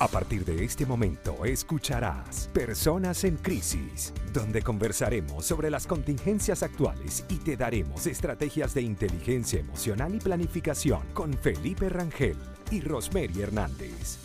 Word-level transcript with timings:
A 0.00 0.08
partir 0.08 0.46
de 0.46 0.64
este 0.64 0.86
momento 0.86 1.44
escucharás 1.44 2.48
Personas 2.54 3.22
en 3.24 3.36
Crisis, 3.36 4.14
donde 4.32 4.62
conversaremos 4.62 5.44
sobre 5.44 5.70
las 5.70 5.86
contingencias 5.86 6.62
actuales 6.62 7.26
y 7.28 7.36
te 7.36 7.54
daremos 7.54 8.06
estrategias 8.06 8.72
de 8.72 8.80
inteligencia 8.80 9.60
emocional 9.60 10.14
y 10.14 10.18
planificación 10.18 11.02
con 11.12 11.34
Felipe 11.34 11.90
Rangel 11.90 12.38
y 12.70 12.80
Rosemary 12.80 13.42
Hernández. 13.42 14.16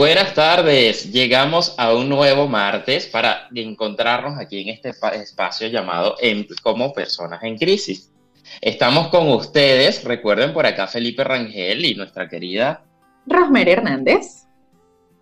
Buenas 0.00 0.32
tardes, 0.32 1.12
llegamos 1.12 1.74
a 1.76 1.92
un 1.92 2.08
nuevo 2.08 2.48
martes 2.48 3.06
para 3.06 3.50
encontrarnos 3.54 4.38
aquí 4.40 4.62
en 4.62 4.70
este 4.70 4.94
espacio 5.22 5.68
llamado 5.68 6.16
como 6.62 6.94
personas 6.94 7.42
en 7.42 7.58
crisis. 7.58 8.10
Estamos 8.62 9.08
con 9.08 9.28
ustedes, 9.28 10.02
recuerden 10.02 10.54
por 10.54 10.64
acá 10.64 10.86
Felipe 10.86 11.22
Rangel 11.22 11.84
y 11.84 11.94
nuestra 11.94 12.30
querida 12.30 12.82
Rosemary 13.26 13.72
Hernández. 13.72 14.46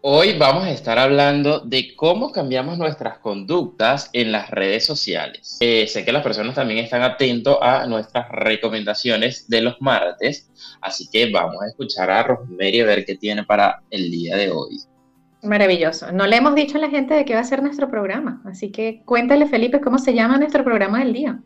Hoy 0.01 0.39
vamos 0.39 0.63
a 0.63 0.71
estar 0.71 0.97
hablando 0.97 1.59
de 1.59 1.97
cómo 1.97 2.31
cambiamos 2.31 2.79
nuestras 2.79 3.19
conductas 3.19 4.11
en 4.13 4.31
las 4.31 4.49
redes 4.49 4.87
sociales. 4.87 5.57
Eh, 5.59 5.89
sé 5.89 6.05
que 6.05 6.13
las 6.13 6.23
personas 6.23 6.55
también 6.55 6.79
están 6.79 7.03
atentos 7.03 7.59
a 7.61 7.85
nuestras 7.87 8.29
recomendaciones 8.31 9.49
de 9.49 9.61
los 9.61 9.81
martes, 9.81 10.53
así 10.81 11.09
que 11.11 11.33
vamos 11.33 11.61
a 11.61 11.67
escuchar 11.67 12.13
a 12.13 12.23
Rosemary 12.23 12.81
a 12.81 12.87
ver 12.87 13.05
qué 13.05 13.17
tiene 13.17 13.43
para 13.43 13.83
el 13.91 14.09
día 14.09 14.37
de 14.37 14.53
hoy. 14.53 14.79
Maravilloso. 15.43 16.13
No 16.13 16.29
le 16.29 16.37
hemos 16.37 16.55
dicho 16.55 16.79
a 16.79 16.81
la 16.81 16.91
gente 16.91 17.15
de 17.15 17.25
qué 17.25 17.35
va 17.35 17.41
a 17.41 17.45
ser 17.45 17.61
nuestro 17.61 17.91
programa, 17.91 18.41
así 18.47 18.71
que 18.71 19.03
cuéntale 19.05 19.47
Felipe 19.47 19.81
cómo 19.81 19.99
se 19.99 20.15
llama 20.15 20.39
nuestro 20.39 20.63
programa 20.63 21.01
del 21.01 21.13
día. 21.13 21.41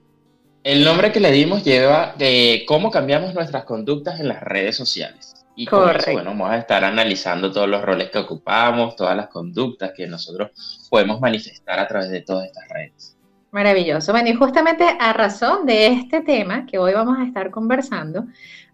El 0.62 0.84
nombre 0.84 1.10
que 1.10 1.20
le 1.20 1.32
dimos 1.32 1.64
lleva 1.64 2.14
de 2.18 2.64
cómo 2.68 2.90
cambiamos 2.90 3.32
nuestras 3.32 3.64
conductas 3.64 4.20
en 4.20 4.28
las 4.28 4.42
redes 4.42 4.76
sociales. 4.76 5.41
Y 5.54 5.66
Correcto. 5.66 6.12
bueno, 6.12 6.30
vamos 6.30 6.50
a 6.50 6.56
estar 6.58 6.82
analizando 6.82 7.52
todos 7.52 7.68
los 7.68 7.82
roles 7.82 8.10
que 8.10 8.18
ocupamos, 8.18 8.96
todas 8.96 9.16
las 9.16 9.28
conductas 9.28 9.92
que 9.94 10.06
nosotros 10.06 10.88
podemos 10.88 11.20
manifestar 11.20 11.78
a 11.78 11.86
través 11.86 12.10
de 12.10 12.22
todas 12.22 12.46
estas 12.46 12.68
redes. 12.68 13.16
Maravilloso. 13.50 14.12
Bueno, 14.12 14.30
y 14.30 14.34
justamente 14.34 14.84
a 14.98 15.12
razón 15.12 15.66
de 15.66 15.88
este 15.88 16.22
tema 16.22 16.64
que 16.64 16.78
hoy 16.78 16.94
vamos 16.94 17.18
a 17.18 17.24
estar 17.24 17.50
conversando, 17.50 18.24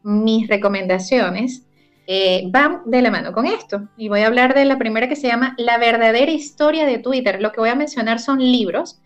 mis 0.04 0.46
recomendaciones 0.46 1.64
eh, 2.06 2.44
van 2.46 2.82
de 2.86 3.02
la 3.02 3.10
mano 3.10 3.32
con 3.32 3.44
esto. 3.44 3.88
Y 3.96 4.08
voy 4.08 4.20
a 4.20 4.28
hablar 4.28 4.54
de 4.54 4.64
la 4.64 4.78
primera 4.78 5.08
que 5.08 5.16
se 5.16 5.26
llama 5.26 5.54
La 5.58 5.76
verdadera 5.78 6.30
historia 6.30 6.86
de 6.86 6.98
Twitter. 6.98 7.42
Lo 7.42 7.52
que 7.52 7.60
voy 7.60 7.70
a 7.70 7.74
mencionar 7.74 8.18
son 8.18 8.38
libros 8.38 9.00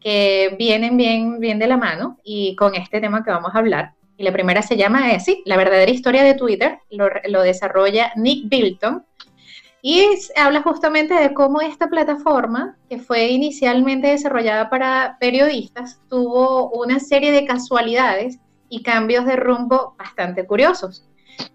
que 0.00 0.54
vienen 0.58 0.96
bien, 0.96 1.38
bien 1.38 1.58
de 1.58 1.66
la 1.66 1.76
mano 1.76 2.18
y 2.24 2.54
con 2.56 2.74
este 2.74 3.00
tema 3.00 3.24
que 3.24 3.30
vamos 3.30 3.52
a 3.54 3.58
hablar. 3.58 3.94
La 4.22 4.32
primera 4.32 4.62
se 4.62 4.76
llama 4.76 5.08
así, 5.08 5.42
La 5.46 5.56
verdadera 5.56 5.90
historia 5.90 6.22
de 6.22 6.34
Twitter, 6.34 6.78
lo, 6.90 7.42
desarrolla 7.42 8.12
Nick 8.14 8.48
Bilton. 8.48 9.04
Y 9.82 10.06
habla 10.36 10.62
justamente 10.62 11.12
de 11.12 11.34
cómo 11.34 11.60
esta 11.60 11.88
plataforma, 11.88 12.76
que 12.88 12.98
fue 12.98 13.26
inicialmente 13.30 14.06
desarrollada 14.06 14.70
para 14.70 15.16
periodistas, 15.18 16.00
tuvo 16.08 16.70
una 16.70 17.00
serie 17.00 17.32
de 17.32 17.44
casualidades 17.44 18.38
y 18.68 18.84
cambios 18.84 19.26
de 19.26 19.34
rumbo 19.34 19.96
bastante 19.98 20.46
curiosos. 20.46 21.04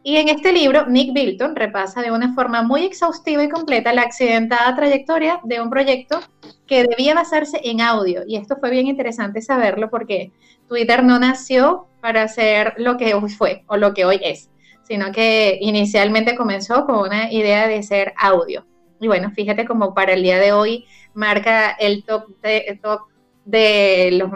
Y 0.04 0.18
en 0.18 0.28
este 0.28 0.52
libro, 0.52 0.88
Nick 0.88 1.14
Bilton 1.14 1.56
repasa 1.56 2.02
de 2.02 2.12
una 2.12 2.34
forma 2.34 2.64
muy 2.64 2.84
exhaustiva 2.84 3.44
y 3.44 3.50
completa 3.50 3.94
la 3.94 4.02
accidentada 4.02 4.76
trayectoria 4.76 5.40
de 5.44 5.62
un 5.62 5.70
proyecto 5.70 6.20
que 6.66 6.84
debía 6.84 7.14
basarse 7.14 7.62
en 7.64 7.80
audio. 7.80 8.24
Y 8.28 8.36
esto 8.36 8.58
fue 8.60 8.72
bien 8.72 8.88
interesante 8.88 9.42
saberlo 9.42 9.90
porque 9.90 10.34
Twitter 10.68 11.04
no 11.04 11.20
nació 11.20 11.88
para 12.02 12.28
ser 12.28 12.74
lo 12.78 12.98
que 12.98 13.14
hoy 13.14 13.30
fue 13.30 13.64
o 13.68 13.78
lo 13.78 13.94
que 13.94 14.06
hoy 14.06 14.20
es, 14.24 14.50
sino 14.84 15.12
que 15.12 15.58
inicialmente 15.62 16.36
comenzó 16.36 16.86
con 16.86 17.00
una 17.00 17.32
idea 17.32 17.68
de 17.68 17.84
ser 17.84 18.14
audio. 18.18 18.66
Y 19.00 19.08
bueno, 19.08 19.32
fíjate 19.32 19.66
como 19.66 19.94
para 19.94 20.14
el 20.14 20.24
día 20.24 20.40
de 20.40 20.52
hoy 20.52 20.86
marca 21.14 21.72
el 21.72 22.04
top 22.04 22.28
de, 22.42 22.80
top 22.82 23.02
de, 23.46 24.12
los, 24.14 24.32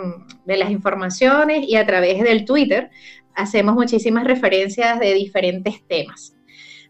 de 0.45 0.57
las 0.57 0.71
informaciones 0.71 1.67
y 1.67 1.75
a 1.75 1.85
través 1.85 2.21
del 2.23 2.45
Twitter 2.45 2.89
hacemos 3.35 3.75
muchísimas 3.75 4.23
referencias 4.25 4.99
de 4.99 5.13
diferentes 5.13 5.85
temas. 5.87 6.35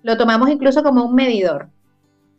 Lo 0.04 0.18
tomamos 0.18 0.50
incluso 0.50 0.84
como 0.84 1.06
un 1.06 1.16
medidor. 1.16 1.70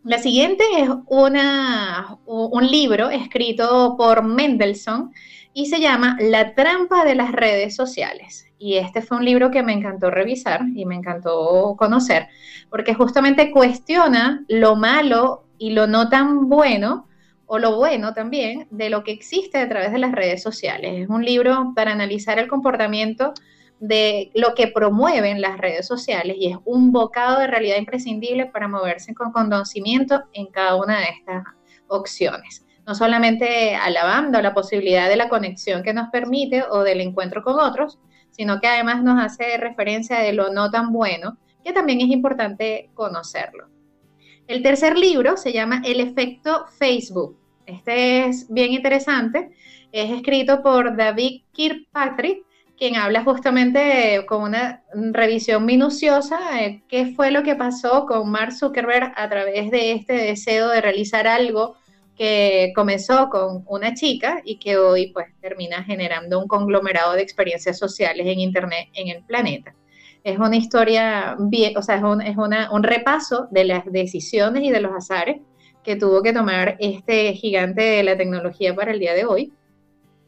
La 0.04 0.19
siguiente 0.19 0.64
es 0.78 0.88
una, 1.06 2.19
un 2.26 2.66
libro 2.66 3.08
escrito 3.10 3.94
por 3.96 4.24
Mendelssohn 4.24 5.12
y 5.54 5.66
se 5.66 5.80
llama 5.80 6.16
La 6.20 6.54
trampa 6.54 7.04
de 7.04 7.14
las 7.14 7.32
redes 7.32 7.76
sociales. 7.76 8.46
Y 8.58 8.76
este 8.76 9.02
fue 9.02 9.18
un 9.18 9.24
libro 9.24 9.50
que 9.50 9.62
me 9.62 9.72
encantó 9.72 10.10
revisar 10.10 10.62
y 10.74 10.86
me 10.86 10.94
encantó 10.94 11.74
conocer, 11.76 12.28
porque 12.70 12.94
justamente 12.94 13.50
cuestiona 13.50 14.44
lo 14.48 14.76
malo 14.76 15.44
y 15.58 15.70
lo 15.70 15.86
no 15.86 16.08
tan 16.08 16.48
bueno, 16.48 17.08
o 17.46 17.58
lo 17.58 17.76
bueno 17.76 18.14
también, 18.14 18.66
de 18.70 18.88
lo 18.88 19.04
que 19.04 19.12
existe 19.12 19.58
a 19.58 19.68
través 19.68 19.92
de 19.92 19.98
las 19.98 20.12
redes 20.12 20.42
sociales. 20.42 21.02
Es 21.02 21.08
un 21.08 21.24
libro 21.24 21.72
para 21.74 21.92
analizar 21.92 22.38
el 22.38 22.48
comportamiento 22.48 23.34
de 23.78 24.30
lo 24.34 24.54
que 24.54 24.69
promueven 24.69 25.40
las 25.40 25.58
redes 25.58 25.86
sociales 25.86 26.36
y 26.38 26.52
es 26.52 26.56
un 26.64 26.92
bocado 26.92 27.40
de 27.40 27.48
realidad 27.48 27.76
imprescindible 27.78 28.46
para 28.46 28.69
moverse 28.69 29.12
con 29.12 29.32
conocimiento 29.32 30.22
en 30.32 30.46
cada 30.46 30.76
una 30.76 31.00
de 31.00 31.06
estas 31.19 31.44
opciones 31.88 32.64
no 32.87 32.94
solamente 32.94 33.75
alabando 33.75 34.41
la 34.43 34.54
posibilidad 34.54 35.09
de 35.09 35.16
la 35.16 35.28
conexión 35.28 35.82
que 35.82 35.94
nos 35.94 36.09
permite 36.10 36.65
o 36.69 36.82
del 36.82 37.00
encuentro 37.00 37.43
con 37.43 37.60
otros, 37.60 37.98
sino 38.31 38.60
que 38.60 38.66
además 38.66 39.03
nos 39.03 39.22
hace 39.22 39.56
referencia 39.59 40.19
de 40.19 40.32
lo 40.32 40.53
no 40.53 40.70
tan 40.70 40.93
bueno, 40.93 41.38
que 41.65 41.72
también 41.72 42.00
es 42.00 42.09
importante 42.09 42.91
conocerlo. 42.94 43.69
El 44.48 44.62
tercer 44.62 44.98
libro 44.98 45.37
se 45.37 45.53
llama 45.53 45.82
El 45.84 46.00
efecto 46.00 46.66
Facebook. 46.78 47.38
Este 47.66 48.26
es 48.26 48.53
bien 48.53 48.72
interesante. 48.72 49.50
Es 49.93 50.10
escrito 50.10 50.62
por 50.62 50.97
David 50.97 51.43
Kirkpatrick, 51.53 52.44
quien 52.76 52.97
habla 52.97 53.22
justamente 53.22 54.25
con 54.26 54.43
una 54.43 54.82
revisión 54.93 55.64
minuciosa 55.64 56.38
de 56.54 56.82
qué 56.88 57.06
fue 57.14 57.31
lo 57.31 57.44
que 57.44 57.54
pasó 57.54 58.06
con 58.06 58.31
Mark 58.31 58.53
Zuckerberg 58.53 59.12
a 59.16 59.28
través 59.28 59.70
de 59.70 59.93
este 59.93 60.14
deseo 60.14 60.69
de 60.69 60.81
realizar 60.81 61.28
algo 61.28 61.76
que 62.16 62.72
comenzó 62.74 63.28
con 63.30 63.64
una 63.66 63.94
chica 63.94 64.42
y 64.44 64.56
que 64.58 64.76
hoy 64.76 65.12
pues 65.12 65.26
termina 65.40 65.82
generando 65.82 66.38
un 66.38 66.48
conglomerado 66.48 67.14
de 67.14 67.22
experiencias 67.22 67.78
sociales 67.78 68.26
en 68.26 68.40
Internet 68.40 68.88
en 68.94 69.08
el 69.08 69.24
planeta. 69.24 69.74
Es 70.24 70.38
una 70.38 70.56
historia, 70.56 71.36
bien, 71.38 71.76
o 71.76 71.82
sea, 71.82 71.96
es, 71.96 72.02
un, 72.02 72.20
es 72.20 72.36
una, 72.36 72.70
un 72.70 72.82
repaso 72.82 73.48
de 73.50 73.64
las 73.64 73.84
decisiones 73.90 74.62
y 74.62 74.70
de 74.70 74.80
los 74.80 74.92
azares 74.92 75.40
que 75.82 75.96
tuvo 75.96 76.22
que 76.22 76.32
tomar 76.32 76.76
este 76.78 77.32
gigante 77.32 77.82
de 77.82 78.02
la 78.04 78.16
tecnología 78.16 78.74
para 78.74 78.92
el 78.92 79.00
día 79.00 79.14
de 79.14 79.24
hoy 79.24 79.52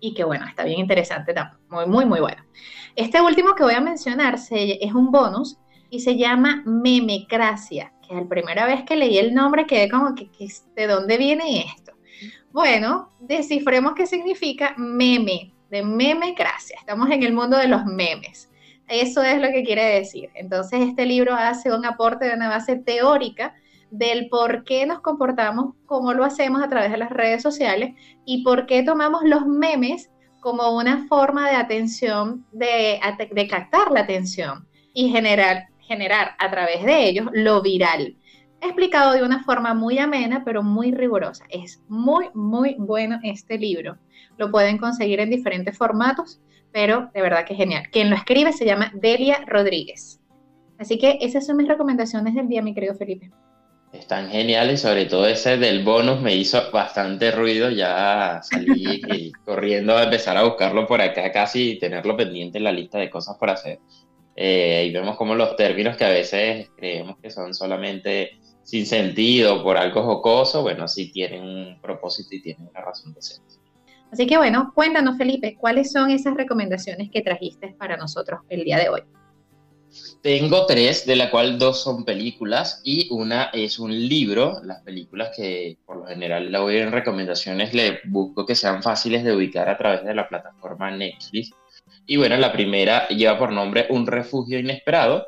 y 0.01 0.15
que 0.15 0.25
bueno, 0.25 0.47
está 0.47 0.65
bien 0.65 0.81
interesante 0.81 1.33
también, 1.33 1.59
muy, 1.69 1.87
muy, 1.87 2.05
muy 2.05 2.21
bueno. 2.21 2.43
Este 2.97 3.21
último 3.21 3.55
que 3.55 3.63
voy 3.63 3.75
a 3.75 3.81
mencionar 3.81 4.35
es 4.35 4.93
un 4.93 5.11
bonus 5.11 5.59
y 5.91 6.01
se 6.01 6.17
llama 6.17 6.63
Memecracia 6.67 7.94
que 8.07 8.15
la 8.15 8.25
primera 8.29 8.67
vez 8.67 8.85
que 8.85 8.97
leí 8.97 9.19
el 9.19 9.35
nombre 9.35 9.67
quedé 9.67 9.89
como 9.89 10.15
que, 10.15 10.29
¿de 10.75 10.87
dónde 10.87 11.17
viene 11.17 11.67
esto? 11.77 11.93
Bueno, 12.53 13.11
descifremos 13.21 13.95
qué 13.95 14.07
significa 14.07 14.75
meme, 14.77 15.53
de 15.71 15.83
meme 15.83 16.35
gracias. 16.37 16.81
Estamos 16.81 17.11
en 17.11 17.23
el 17.23 17.33
mundo 17.33 17.57
de 17.57 17.69
los 17.69 17.85
memes. 17.85 18.49
Eso 18.89 19.23
es 19.23 19.41
lo 19.41 19.49
que 19.49 19.65
quiere 19.65 19.85
decir. 19.85 20.31
Entonces, 20.35 20.83
este 20.83 21.07
libro 21.07 21.35
hace 21.35 21.73
un 21.73 21.85
aporte 21.85 22.27
de 22.27 22.35
una 22.35 22.49
base 22.49 22.77
teórica 22.77 23.55
del 23.91 24.29
por 24.29 24.65
qué 24.65 24.87
nos 24.87 25.01
comportamos 25.01 25.75
como 25.87 26.13
lo 26.13 26.25
hacemos 26.25 26.63
a 26.63 26.69
través 26.69 26.91
de 26.91 26.99
las 26.99 27.11
redes 27.11 27.43
sociales 27.43 27.95
y 28.25 28.43
por 28.43 28.67
qué 28.67 28.83
tomamos 28.83 29.23
los 29.25 29.47
memes 29.47 30.11
como 30.41 30.77
una 30.77 31.07
forma 31.07 31.49
de 31.49 31.57
atención, 31.57 32.45
de, 32.53 33.01
de 33.33 33.49
captar 33.49 33.91
la 33.91 34.01
atención 34.01 34.67
y 34.93 35.09
generar 35.11 35.69
generar 35.87 36.33
a 36.39 36.51
través 36.51 36.85
de 36.85 37.09
ellos 37.09 37.29
lo 37.33 37.63
viral. 37.63 38.17
Explicado 38.61 39.13
de 39.13 39.23
una 39.23 39.45
forma 39.45 39.75
muy 39.75 39.99
amena, 39.99 40.43
pero 40.45 40.63
muy 40.63 40.93
rigurosa. 40.93 41.45
Es 41.51 41.83
muy, 41.89 42.27
muy 42.35 42.77
bueno 42.79 43.21
este 43.23 43.59
libro. 43.59 43.99
Lo 44.39 44.51
pueden 44.51 44.79
conseguir 44.79 45.21
en 45.21 45.31
diferentes 45.31 45.77
formatos, 45.77 46.41
pero 46.73 47.11
de 47.13 47.23
verdad 47.23 47.45
que 47.45 47.55
genial. 47.55 47.85
Quien 47.93 48.11
lo 48.11 48.17
escribe 48.17 48.53
se 48.53 48.65
llama 48.65 48.91
Delia 48.95 49.45
Rodríguez. 49.47 50.21
Así 50.79 50.99
que 50.99 51.19
esas 51.21 51.47
son 51.47 51.59
mis 51.59 51.69
recomendaciones 51.69 52.35
del 52.35 52.49
día, 52.49 52.63
mi 52.63 52.75
querido 52.75 52.95
Felipe. 52.95 53.31
Están 53.93 54.29
geniales, 54.29 54.81
sobre 54.81 55.05
todo 55.05 55.29
ese 55.29 55.57
del 55.57 55.85
bonus 55.85 56.21
me 56.21 56.35
hizo 56.35 56.61
bastante 56.73 57.31
ruido, 57.31 57.71
ya 57.71 58.41
salí 58.43 59.31
corriendo 59.45 59.97
a 59.97 60.05
empezar 60.05 60.37
a 60.37 60.43
buscarlo 60.43 60.85
por 60.85 61.01
acá 61.01 61.31
casi 61.31 61.71
y 61.71 61.79
tenerlo 61.79 62.17
pendiente 62.17 62.59
en 62.59 62.65
la 62.65 62.73
lista 62.73 62.99
de 62.99 63.09
cosas 63.09 63.37
por 63.39 63.51
hacer. 63.51 63.79
Eh, 64.37 64.87
y 64.89 64.93
vemos 64.93 65.17
como 65.17 65.35
los 65.35 65.57
términos 65.57 65.97
que 65.97 66.05
a 66.05 66.11
veces 66.11 66.71
creemos 66.77 67.17
que 67.23 67.31
son 67.31 67.55
solamente 67.55 68.39
sin 68.63 68.87
sentido, 68.87 69.63
por 69.63 69.77
algo 69.77 70.03
jocoso, 70.03 70.63
bueno, 70.63 70.89
sí 70.89 71.13
tienen 71.13 71.43
un 71.43 71.81
propósito 71.81 72.35
y 72.35 72.43
tienen 72.43 72.67
una 72.69 72.81
razón 72.81 73.13
de 73.13 73.23
ser. 73.23 73.39
Así 74.11 74.27
que 74.27 74.39
bueno, 74.39 74.73
cuéntanos 74.75 75.19
Felipe, 75.19 75.57
¿cuáles 75.59 75.93
son 75.93 76.11
esas 76.11 76.35
recomendaciones 76.35 77.11
que 77.11 77.21
trajiste 77.21 77.75
para 77.79 77.97
nosotros 77.97 78.41
el 78.49 78.65
día 78.65 78.79
de 78.79 78.89
hoy? 78.89 79.03
Tengo 80.23 80.67
tres, 80.67 81.07
de 81.07 81.17
la 81.17 81.31
cual 81.31 81.59
dos 81.59 81.83
son 81.83 82.05
películas 82.05 82.81
y 82.85 83.09
una 83.13 83.51
es 83.53 83.79
un 83.79 83.93
libro. 83.93 84.61
Las 84.65 84.83
películas 84.83 85.31
que 85.37 85.79
por 85.85 85.99
lo 85.99 86.07
general 86.07 86.51
la 86.51 86.61
voy 86.61 86.79
en 86.79 86.91
recomendaciones 86.91 87.75
le 87.75 88.01
busco 88.07 88.47
que 88.47 88.55
sean 88.55 88.83
fáciles 88.83 89.23
de 89.23 89.35
ubicar 89.35 89.69
a 89.69 89.77
través 89.77 90.05
de 90.05 90.15
la 90.15 90.29
plataforma 90.29 90.91
Netflix. 90.91 91.51
Y 92.07 92.17
bueno, 92.17 92.37
la 92.37 92.53
primera 92.53 93.09
lleva 93.09 93.39
por 93.39 93.53
nombre 93.53 93.87
Un 93.91 94.07
refugio 94.07 94.59
inesperado, 94.59 95.27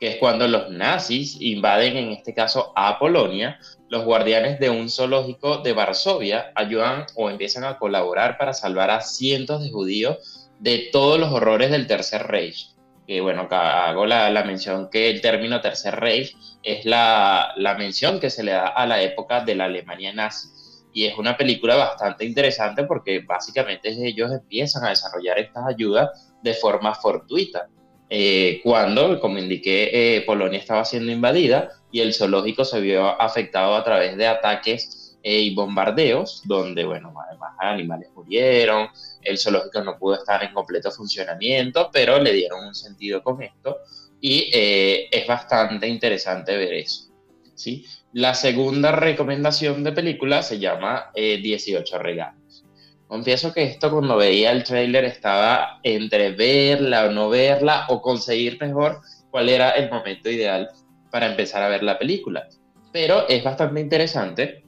que 0.00 0.08
es 0.08 0.16
cuando 0.16 0.48
los 0.48 0.70
nazis 0.70 1.36
invaden, 1.40 1.96
en 1.96 2.10
este 2.10 2.34
caso, 2.34 2.72
a 2.76 2.98
Polonia. 2.98 3.58
Los 3.88 4.04
guardianes 4.04 4.58
de 4.58 4.70
un 4.70 4.88
zoológico 4.88 5.58
de 5.58 5.72
Varsovia 5.72 6.52
ayudan 6.54 7.06
o 7.14 7.30
empiezan 7.30 7.64
a 7.64 7.78
colaborar 7.78 8.38
para 8.38 8.54
salvar 8.54 8.90
a 8.90 9.00
cientos 9.00 9.62
de 9.62 9.70
judíos 9.70 10.50
de 10.58 10.88
todos 10.92 11.18
los 11.18 11.30
horrores 11.30 11.70
del 11.70 11.86
Tercer 11.86 12.26
Reich 12.26 12.74
que 13.06 13.20
bueno, 13.20 13.46
hago 13.50 14.06
la, 14.06 14.30
la, 14.30 14.44
mención 14.44 14.88
que 14.90 15.10
el 15.10 15.20
término 15.20 15.60
Tercer 15.60 15.96
Reich 15.96 16.36
es 16.62 16.84
la, 16.84 17.52
la, 17.56 17.74
mención 17.74 18.18
que 18.18 18.30
se 18.30 18.42
le 18.42 18.52
da 18.52 18.68
a 18.68 18.86
la 18.86 19.02
época 19.02 19.44
de 19.44 19.54
la 19.54 19.64
Alemania 19.66 20.12
nazi. 20.12 20.48
Y 20.94 21.04
es 21.06 21.18
una 21.18 21.36
película 21.36 21.74
bastante 21.74 22.24
interesante 22.24 22.84
porque 22.84 23.18
básicamente 23.18 23.90
ellos 23.90 24.30
empiezan 24.32 24.84
a 24.84 24.90
desarrollar 24.90 25.38
estas 25.40 25.66
ayudas 25.66 26.32
de 26.40 26.54
forma 26.54 26.94
fortuita. 26.94 27.68
Eh, 28.08 28.60
cuando, 28.62 29.18
como 29.20 29.38
indiqué, 29.38 29.90
eh, 29.92 30.22
Polonia 30.24 30.58
estaba 30.58 30.84
siendo 30.84 31.10
invadida 31.10 31.70
y 31.90 32.00
el 32.00 32.14
zoológico 32.14 32.64
se 32.64 32.80
vio 32.80 33.20
afectado 33.20 33.74
a 33.74 33.82
través 33.82 34.16
de 34.16 34.26
ataques 34.26 35.18
eh, 35.24 35.40
y 35.40 35.54
bombardeos, 35.54 36.42
donde, 36.44 36.84
bueno, 36.84 37.12
además 37.28 37.54
animales 37.58 38.10
murieron, 38.14 38.88
el 39.22 39.36
zoológico 39.36 39.82
no 39.82 39.98
pudo 39.98 40.14
estar 40.14 40.44
en 40.44 40.52
completo 40.52 40.92
funcionamiento, 40.92 41.90
pero 41.92 42.20
le 42.20 42.32
dieron 42.32 42.64
un 42.66 42.74
sentido 42.74 43.20
con 43.20 43.42
esto 43.42 43.78
y 44.20 44.48
es 44.52 45.26
bastante 45.26 45.88
interesante 45.88 46.56
ver 46.56 46.74
eso. 46.74 47.14
¿sí? 47.54 47.84
La 48.14 48.34
segunda 48.34 48.92
recomendación 48.92 49.84
de 49.84 49.92
película 49.92 50.42
se 50.42 50.58
llama 50.58 51.10
18 51.14 51.96
eh, 51.96 51.98
regalos. 51.98 52.64
Confieso 53.06 53.52
que 53.52 53.64
esto 53.64 53.90
cuando 53.90 54.16
veía 54.16 54.50
el 54.52 54.64
tráiler 54.64 55.04
estaba 55.04 55.80
entre 55.82 56.30
verla 56.32 57.06
o 57.06 57.10
no 57.10 57.28
verla 57.28 57.84
o 57.88 58.00
conseguir 58.00 58.58
mejor 58.60 59.00
cuál 59.30 59.48
era 59.48 59.72
el 59.72 59.90
momento 59.90 60.30
ideal 60.30 60.70
para 61.10 61.26
empezar 61.26 61.62
a 61.62 61.68
ver 61.68 61.82
la 61.82 61.98
película. 61.98 62.48
Pero 62.92 63.28
es 63.28 63.44
bastante 63.44 63.80
interesante 63.80 64.64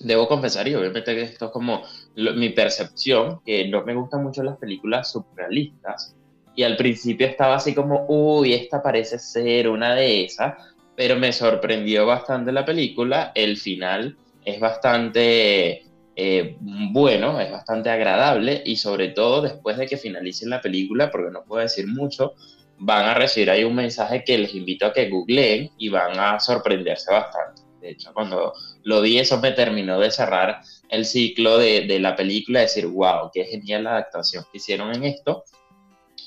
debo 0.00 0.28
confesar, 0.28 0.68
y 0.68 0.74
obviamente 0.74 1.20
esto 1.22 1.46
es 1.46 1.50
como 1.50 1.82
mi 2.16 2.50
percepción, 2.50 3.40
que 3.44 3.68
no 3.68 3.84
me 3.84 3.94
gustan 3.94 4.22
mucho 4.22 4.42
las 4.42 4.58
películas 4.58 5.10
surrealistas. 5.10 6.14
Y 6.54 6.62
al 6.62 6.76
principio 6.76 7.26
estaba 7.26 7.56
así 7.56 7.74
como, 7.74 8.06
uy, 8.08 8.52
esta 8.52 8.82
parece 8.82 9.18
ser 9.18 9.68
una 9.68 9.94
de 9.94 10.24
esas, 10.24 10.54
pero 10.96 11.16
me 11.16 11.32
sorprendió 11.32 12.06
bastante 12.06 12.52
la 12.52 12.64
película. 12.64 13.32
El 13.34 13.56
final 13.56 14.16
es 14.44 14.60
bastante 14.60 15.84
eh, 16.16 16.56
bueno, 16.60 17.40
es 17.40 17.50
bastante 17.50 17.90
agradable 17.90 18.62
y 18.64 18.76
sobre 18.76 19.08
todo 19.08 19.42
después 19.42 19.76
de 19.76 19.86
que 19.86 19.96
finalicen 19.96 20.50
la 20.50 20.60
película, 20.60 21.10
porque 21.10 21.32
no 21.32 21.44
puedo 21.44 21.62
decir 21.62 21.88
mucho, 21.88 22.34
van 22.78 23.06
a 23.06 23.14
recibir 23.14 23.50
ahí 23.50 23.64
un 23.64 23.74
mensaje 23.74 24.22
que 24.24 24.38
les 24.38 24.54
invito 24.54 24.86
a 24.86 24.92
que 24.92 25.08
googleen 25.08 25.70
y 25.76 25.88
van 25.88 26.18
a 26.18 26.38
sorprenderse 26.38 27.12
bastante. 27.12 27.62
De 27.80 27.90
hecho, 27.90 28.12
cuando 28.14 28.52
lo 28.84 29.00
vi, 29.02 29.18
eso 29.18 29.40
me 29.40 29.52
terminó 29.52 29.98
de 29.98 30.10
cerrar 30.10 30.60
el 30.88 31.04
ciclo 31.04 31.58
de, 31.58 31.82
de 31.82 31.98
la 31.98 32.16
película, 32.16 32.60
decir, 32.60 32.86
wow, 32.86 33.30
qué 33.32 33.44
genial 33.44 33.84
la 33.84 33.90
adaptación 33.90 34.44
que 34.50 34.58
hicieron 34.58 34.94
en 34.94 35.04
esto. 35.04 35.44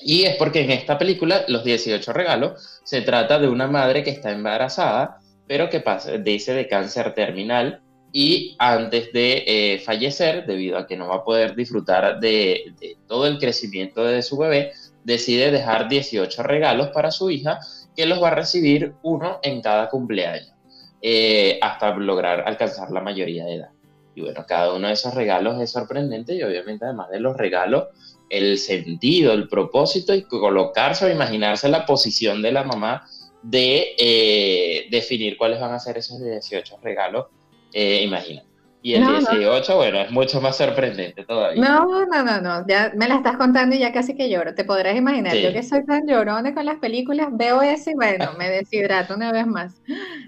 Y 0.00 0.24
es 0.24 0.36
porque 0.36 0.62
en 0.62 0.70
esta 0.70 0.98
película, 0.98 1.44
Los 1.48 1.64
18 1.64 2.12
regalos, 2.12 2.80
se 2.84 3.02
trata 3.02 3.38
de 3.38 3.48
una 3.48 3.66
madre 3.66 4.02
que 4.02 4.10
está 4.10 4.30
embarazada, 4.30 5.18
pero 5.46 5.68
que 5.68 5.80
pasa, 5.80 6.18
dice 6.18 6.52
de 6.54 6.68
cáncer 6.68 7.14
terminal 7.14 7.82
y 8.12 8.56
antes 8.58 9.12
de 9.12 9.44
eh, 9.46 9.78
fallecer, 9.80 10.46
debido 10.46 10.78
a 10.78 10.86
que 10.86 10.96
no 10.96 11.08
va 11.08 11.16
a 11.16 11.24
poder 11.24 11.54
disfrutar 11.54 12.20
de, 12.20 12.74
todo 13.06 13.26
el 13.26 13.38
crecimiento 13.38 14.04
de 14.04 14.22
su 14.22 14.38
bebé, 14.38 14.72
decide 15.04 15.50
dejar 15.50 15.88
18 15.88 16.42
regalos 16.42 16.88
para 16.88 17.10
su 17.10 17.30
hija, 17.30 17.58
que 17.94 18.06
los 18.06 18.22
va 18.22 18.28
a 18.28 18.34
recibir 18.34 18.94
uno 19.02 19.40
en 19.42 19.60
cada 19.60 19.88
cumpleaños. 19.90 20.52
Eh, 21.00 21.58
hasta 21.62 21.94
lograr 21.94 22.42
alcanzar 22.46 22.90
la 22.90 23.00
mayoría 23.00 23.44
de 23.44 23.54
edad. 23.54 23.70
Y 24.14 24.22
bueno, 24.22 24.44
cada 24.48 24.72
uno 24.74 24.88
de 24.88 24.94
esos 24.94 25.14
regalos 25.14 25.60
es 25.60 25.70
sorprendente 25.70 26.34
y 26.34 26.42
obviamente 26.42 26.84
además 26.84 27.08
de 27.10 27.20
los 27.20 27.36
regalos, 27.36 27.84
el 28.30 28.58
sentido, 28.58 29.32
el 29.32 29.48
propósito 29.48 30.14
y 30.14 30.22
colocarse 30.22 31.06
o 31.06 31.10
imaginarse 31.10 31.68
la 31.68 31.86
posición 31.86 32.42
de 32.42 32.52
la 32.52 32.64
mamá 32.64 33.06
de 33.42 33.94
eh, 33.98 34.86
definir 34.90 35.36
cuáles 35.36 35.60
van 35.60 35.72
a 35.72 35.78
ser 35.78 35.98
esos 35.98 36.22
18 36.22 36.78
regalos, 36.82 37.26
eh, 37.72 38.02
imagina. 38.02 38.42
Y 38.80 38.94
el 38.94 39.04
18, 39.04 39.76
bueno, 39.76 40.00
es 40.00 40.10
mucho 40.12 40.40
más 40.40 40.56
sorprendente 40.56 41.24
todavía. 41.24 41.60
No, 41.60 42.06
no, 42.06 42.22
no, 42.22 42.40
no, 42.40 42.66
ya 42.68 42.92
me 42.94 43.08
la 43.08 43.16
estás 43.16 43.36
contando 43.36 43.74
y 43.74 43.80
ya 43.80 43.92
casi 43.92 44.14
que 44.14 44.30
lloro. 44.30 44.54
Te 44.54 44.64
podrás 44.64 44.96
imaginar, 44.96 45.36
yo 45.36 45.52
que 45.52 45.64
soy 45.64 45.84
tan 45.84 46.06
llorona 46.06 46.54
con 46.54 46.64
las 46.64 46.78
películas, 46.78 47.28
veo 47.32 47.60
eso 47.60 47.90
y 47.90 47.94
bueno, 47.94 48.32
me 48.38 48.48
deshidrato 48.48 49.16
una 49.16 49.32
vez 49.32 49.46
más. 49.46 49.82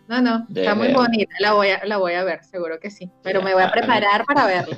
No, 0.08 0.20
no, 0.20 0.46
está 0.52 0.74
muy 0.74 0.92
bonita, 0.92 1.32
la 1.38 1.52
voy, 1.52 1.68
a, 1.68 1.84
la 1.84 1.98
voy 1.98 2.14
a 2.14 2.24
ver, 2.24 2.42
seguro 2.42 2.80
que 2.80 2.90
sí, 2.90 3.08
pero 3.22 3.40
me 3.40 3.54
voy 3.54 3.62
a 3.62 3.70
preparar 3.70 4.24
para 4.24 4.46
verla. 4.46 4.76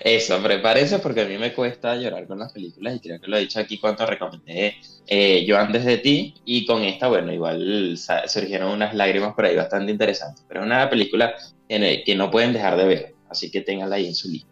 Eso, 0.00 0.42
prepárense 0.42 0.98
porque 0.98 1.22
a 1.22 1.24
mí 1.24 1.38
me 1.38 1.52
cuesta 1.52 1.96
llorar 1.96 2.26
con 2.26 2.38
las 2.38 2.52
películas 2.52 2.96
y 2.96 3.00
creo 3.00 3.20
que 3.20 3.26
lo 3.26 3.36
he 3.36 3.40
dicho 3.40 3.60
aquí 3.60 3.78
cuando 3.78 4.06
recomendé 4.06 4.76
eh, 5.06 5.44
Yo 5.46 5.58
antes 5.58 5.84
de 5.84 5.98
ti 5.98 6.34
y 6.44 6.66
con 6.66 6.82
esta, 6.82 7.08
bueno, 7.08 7.32
igual 7.32 7.96
surgieron 8.26 8.72
unas 8.72 8.94
lágrimas 8.94 9.34
por 9.34 9.44
ahí 9.44 9.56
bastante 9.56 9.92
interesantes, 9.92 10.44
pero 10.48 10.62
una 10.62 10.88
película 10.90 11.34
que 11.68 12.14
no 12.16 12.30
pueden 12.30 12.52
dejar 12.52 12.76
de 12.76 12.84
ver, 12.84 13.14
así 13.28 13.50
que 13.50 13.60
tenganla 13.60 13.96
ahí 13.96 14.06
en 14.06 14.14
su 14.14 14.28
lista. 14.28 14.48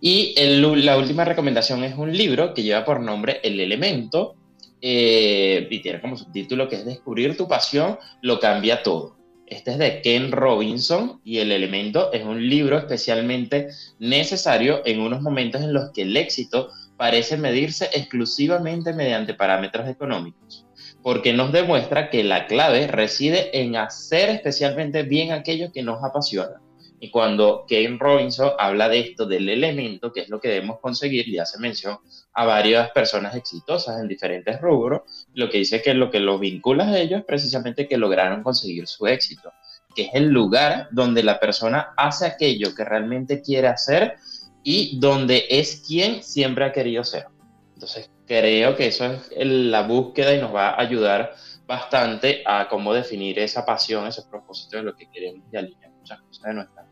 Y 0.00 0.34
la 0.36 0.96
última 0.96 1.24
recomendación 1.24 1.82
es 1.82 1.96
un 1.96 2.16
libro 2.16 2.54
que 2.54 2.62
lleva 2.62 2.84
por 2.84 3.00
nombre 3.00 3.40
El 3.42 3.58
Elemento 3.58 4.36
eh, 4.80 5.66
y 5.68 5.82
tiene 5.82 6.00
como 6.00 6.16
subtítulo 6.16 6.68
que 6.68 6.76
es 6.76 6.84
Descubrir 6.84 7.36
tu 7.36 7.48
pasión 7.48 7.98
lo 8.22 8.38
cambia 8.38 8.82
todo. 8.82 9.17
Este 9.50 9.72
es 9.72 9.78
de 9.78 10.02
Ken 10.02 10.30
Robinson 10.30 11.20
y 11.24 11.38
El 11.38 11.52
Elemento 11.52 12.12
es 12.12 12.24
un 12.24 12.48
libro 12.48 12.76
especialmente 12.76 13.68
necesario 13.98 14.82
en 14.84 15.00
unos 15.00 15.22
momentos 15.22 15.62
en 15.62 15.72
los 15.72 15.90
que 15.92 16.02
el 16.02 16.16
éxito 16.16 16.70
parece 16.98 17.36
medirse 17.36 17.88
exclusivamente 17.94 18.92
mediante 18.92 19.32
parámetros 19.32 19.88
económicos, 19.88 20.66
porque 21.02 21.32
nos 21.32 21.52
demuestra 21.52 22.10
que 22.10 22.24
la 22.24 22.46
clave 22.46 22.88
reside 22.88 23.58
en 23.58 23.76
hacer 23.76 24.28
especialmente 24.30 25.04
bien 25.04 25.32
aquello 25.32 25.72
que 25.72 25.82
nos 25.82 26.04
apasiona. 26.04 26.60
Y 27.00 27.10
cuando 27.10 27.64
Ken 27.68 27.98
Robinson 27.98 28.52
habla 28.58 28.88
de 28.88 29.00
esto, 29.00 29.26
del 29.26 29.48
elemento, 29.48 30.12
que 30.12 30.20
es 30.20 30.28
lo 30.28 30.40
que 30.40 30.48
debemos 30.48 30.80
conseguir, 30.80 31.28
y 31.28 31.38
hace 31.38 31.58
mención 31.58 31.98
a 32.32 32.44
varias 32.44 32.90
personas 32.90 33.36
exitosas 33.36 34.00
en 34.00 34.08
diferentes 34.08 34.60
rubros, 34.60 35.26
lo 35.34 35.48
que 35.48 35.58
dice 35.58 35.80
que 35.80 35.94
lo 35.94 36.10
que 36.10 36.20
los 36.20 36.40
vincula 36.40 36.88
a 36.88 36.98
ellos 36.98 37.20
es 37.20 37.24
precisamente 37.24 37.86
que 37.86 37.96
lograron 37.96 38.42
conseguir 38.42 38.86
su 38.86 39.06
éxito, 39.06 39.52
que 39.94 40.02
es 40.02 40.10
el 40.14 40.28
lugar 40.28 40.88
donde 40.90 41.22
la 41.22 41.38
persona 41.38 41.94
hace 41.96 42.26
aquello 42.26 42.74
que 42.74 42.84
realmente 42.84 43.42
quiere 43.42 43.68
hacer 43.68 44.16
y 44.62 44.98
donde 44.98 45.46
es 45.48 45.84
quien 45.86 46.22
siempre 46.22 46.64
ha 46.64 46.72
querido 46.72 47.04
ser. 47.04 47.26
Entonces, 47.74 48.10
creo 48.26 48.74
que 48.74 48.88
eso 48.88 49.04
es 49.04 49.46
la 49.46 49.82
búsqueda 49.82 50.34
y 50.34 50.40
nos 50.40 50.52
va 50.52 50.70
a 50.70 50.80
ayudar 50.80 51.34
bastante 51.66 52.42
a 52.44 52.66
cómo 52.68 52.92
definir 52.92 53.38
esa 53.38 53.64
pasión, 53.64 54.06
ese 54.06 54.22
propósito 54.22 54.78
de 54.78 54.82
lo 54.82 54.96
que 54.96 55.08
queremos 55.10 55.46
y 55.52 55.56
alinear 55.56 55.92
muchas 55.92 56.20
cosas 56.22 56.42
de 56.44 56.54
nuestra. 56.54 56.87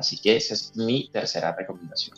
Así 0.00 0.18
que 0.18 0.36
esa 0.36 0.54
es 0.54 0.74
mi 0.76 1.08
tercera 1.10 1.54
recomendación. 1.54 2.16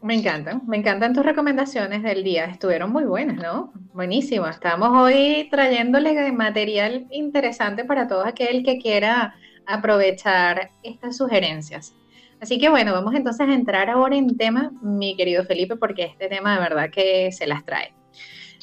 Me 0.00 0.14
encantan, 0.14 0.62
me 0.66 0.78
encantan 0.78 1.12
tus 1.12 1.24
recomendaciones 1.24 2.02
del 2.02 2.24
día. 2.24 2.46
Estuvieron 2.46 2.90
muy 2.90 3.04
buenas, 3.04 3.36
¿no? 3.36 3.72
Buenísimas. 3.92 4.56
Estamos 4.56 4.88
hoy 4.90 5.48
trayéndole 5.50 6.32
material 6.32 7.06
interesante 7.10 7.84
para 7.84 8.08
todo 8.08 8.24
aquel 8.24 8.64
que 8.64 8.78
quiera 8.78 9.34
aprovechar 9.66 10.70
estas 10.82 11.18
sugerencias. 11.18 11.94
Así 12.40 12.58
que 12.58 12.70
bueno, 12.70 12.92
vamos 12.92 13.14
entonces 13.14 13.46
a 13.46 13.54
entrar 13.54 13.90
ahora 13.90 14.16
en 14.16 14.36
tema, 14.36 14.72
mi 14.80 15.14
querido 15.14 15.44
Felipe, 15.44 15.76
porque 15.76 16.04
este 16.04 16.28
tema 16.28 16.54
de 16.54 16.60
verdad 16.60 16.90
que 16.90 17.30
se 17.30 17.46
las 17.46 17.64
trae. 17.64 17.92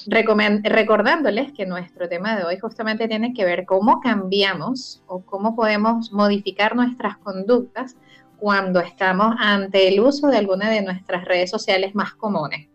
Recordándoles 0.08 1.52
que 1.54 1.66
nuestro 1.66 2.08
tema 2.08 2.36
de 2.36 2.44
hoy 2.44 2.58
justamente 2.58 3.08
tiene 3.08 3.34
que 3.34 3.46
ver 3.46 3.66
cómo 3.66 4.00
cambiamos 4.00 5.04
o 5.08 5.22
cómo 5.22 5.56
podemos 5.56 6.12
modificar 6.12 6.76
nuestras 6.76 7.18
conductas 7.18 7.96
cuando 8.38 8.80
estamos 8.80 9.36
ante 9.40 9.88
el 9.88 10.00
uso 10.00 10.28
de 10.28 10.38
alguna 10.38 10.70
de 10.70 10.82
nuestras 10.82 11.26
redes 11.26 11.50
sociales 11.50 11.94
más 11.96 12.14
comunes. 12.14 12.68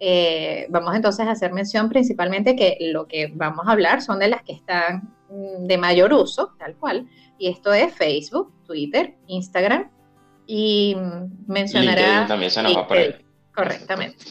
eh, 0.00 0.66
vamos 0.68 0.94
entonces 0.94 1.26
a 1.26 1.32
hacer 1.32 1.52
mención 1.52 1.88
principalmente 1.88 2.54
que 2.54 2.76
lo 2.92 3.08
que 3.08 3.32
vamos 3.34 3.66
a 3.66 3.72
hablar 3.72 4.00
son 4.00 4.20
de 4.20 4.28
las 4.28 4.42
que 4.42 4.52
están 4.52 5.12
mm, 5.28 5.66
de 5.66 5.78
mayor 5.78 6.12
uso, 6.12 6.54
tal 6.58 6.76
cual, 6.76 7.08
y 7.36 7.48
esto 7.48 7.72
es 7.72 7.92
Facebook, 7.94 8.52
Twitter, 8.64 9.16
Instagram 9.26 9.90
y 10.46 10.94
mm, 10.96 11.52
mencionará... 11.52 12.26
también 12.26 12.50
se 12.50 12.62
nos 12.62 12.76
va 12.76 12.86
por 12.86 12.96
ahí. 12.96 13.14
Correctamente. 13.54 14.24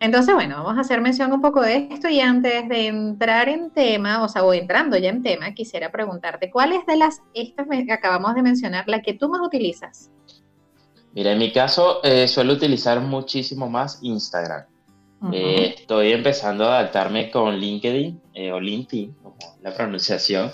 Entonces, 0.00 0.34
bueno, 0.34 0.56
vamos 0.56 0.78
a 0.78 0.80
hacer 0.80 1.02
mención 1.02 1.30
un 1.30 1.42
poco 1.42 1.60
de 1.60 1.88
esto 1.90 2.08
y 2.08 2.20
antes 2.20 2.66
de 2.70 2.86
entrar 2.86 3.50
en 3.50 3.70
tema, 3.70 4.24
o 4.24 4.28
sea, 4.30 4.40
voy 4.40 4.56
entrando 4.56 4.96
ya 4.96 5.10
en 5.10 5.22
tema, 5.22 5.52
quisiera 5.52 5.92
preguntarte, 5.92 6.50
¿cuáles 6.50 6.86
de 6.86 6.96
las 6.96 7.20
estas 7.34 7.66
que 7.68 7.92
acabamos 7.92 8.34
de 8.34 8.40
mencionar, 8.40 8.88
la 8.88 9.02
que 9.02 9.12
tú 9.12 9.28
más 9.28 9.42
utilizas? 9.42 10.10
Mira, 11.12 11.32
en 11.32 11.38
mi 11.38 11.52
caso 11.52 12.02
eh, 12.02 12.26
suelo 12.28 12.54
utilizar 12.54 12.98
muchísimo 13.00 13.68
más 13.68 13.98
Instagram. 14.00 14.64
Eh, 15.34 15.74
estoy 15.76 16.12
empezando 16.12 16.64
a 16.64 16.78
adaptarme 16.78 17.30
con 17.30 17.58
LinkedIn 17.58 18.18
eh, 18.32 18.52
o 18.52 18.58
LinkedIn, 18.58 19.12
como 19.22 19.36
la 19.60 19.74
pronunciación. 19.74 20.50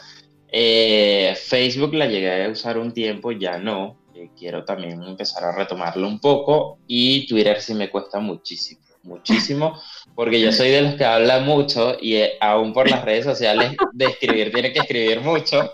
Facebook 0.51 1.95
la 1.95 2.07
llegué 2.07 2.47
a 2.47 2.51
usar 2.51 2.79
un 2.79 2.91
tiempo, 2.93 3.31
ya 3.31 3.59
no. 3.59 3.97
quiero 4.37 4.65
también 4.65 5.01
empezar 5.05 5.45
a 5.45 5.53
retomarlo 5.53 6.09
un 6.09 6.19
poco. 6.19 6.81
Y 6.89 7.29
Twitter 7.29 7.61
sí 7.61 7.75
me 7.75 7.91
cuesta 7.91 8.19
muchísimo 8.19 8.86
muchísimo, 9.07 9.81
porque 10.15 10.41
yo 10.41 10.53
soy 10.53 10.71
de 10.71 10.83
los 10.83 10.95
que 10.97 11.05
habla 11.05 11.41
mucho 11.41 11.97
y 12.01 12.17
eh, 12.17 12.33
aún 12.41 12.73
por 12.73 12.91
las 12.91 13.05
redes 13.05 13.25
sociales 13.25 13.73
de 13.93 14.05
escribir 14.07 14.53
tiene 14.53 14.73
que 14.73 14.81
escribir 14.81 15.21
mucho 15.21 15.73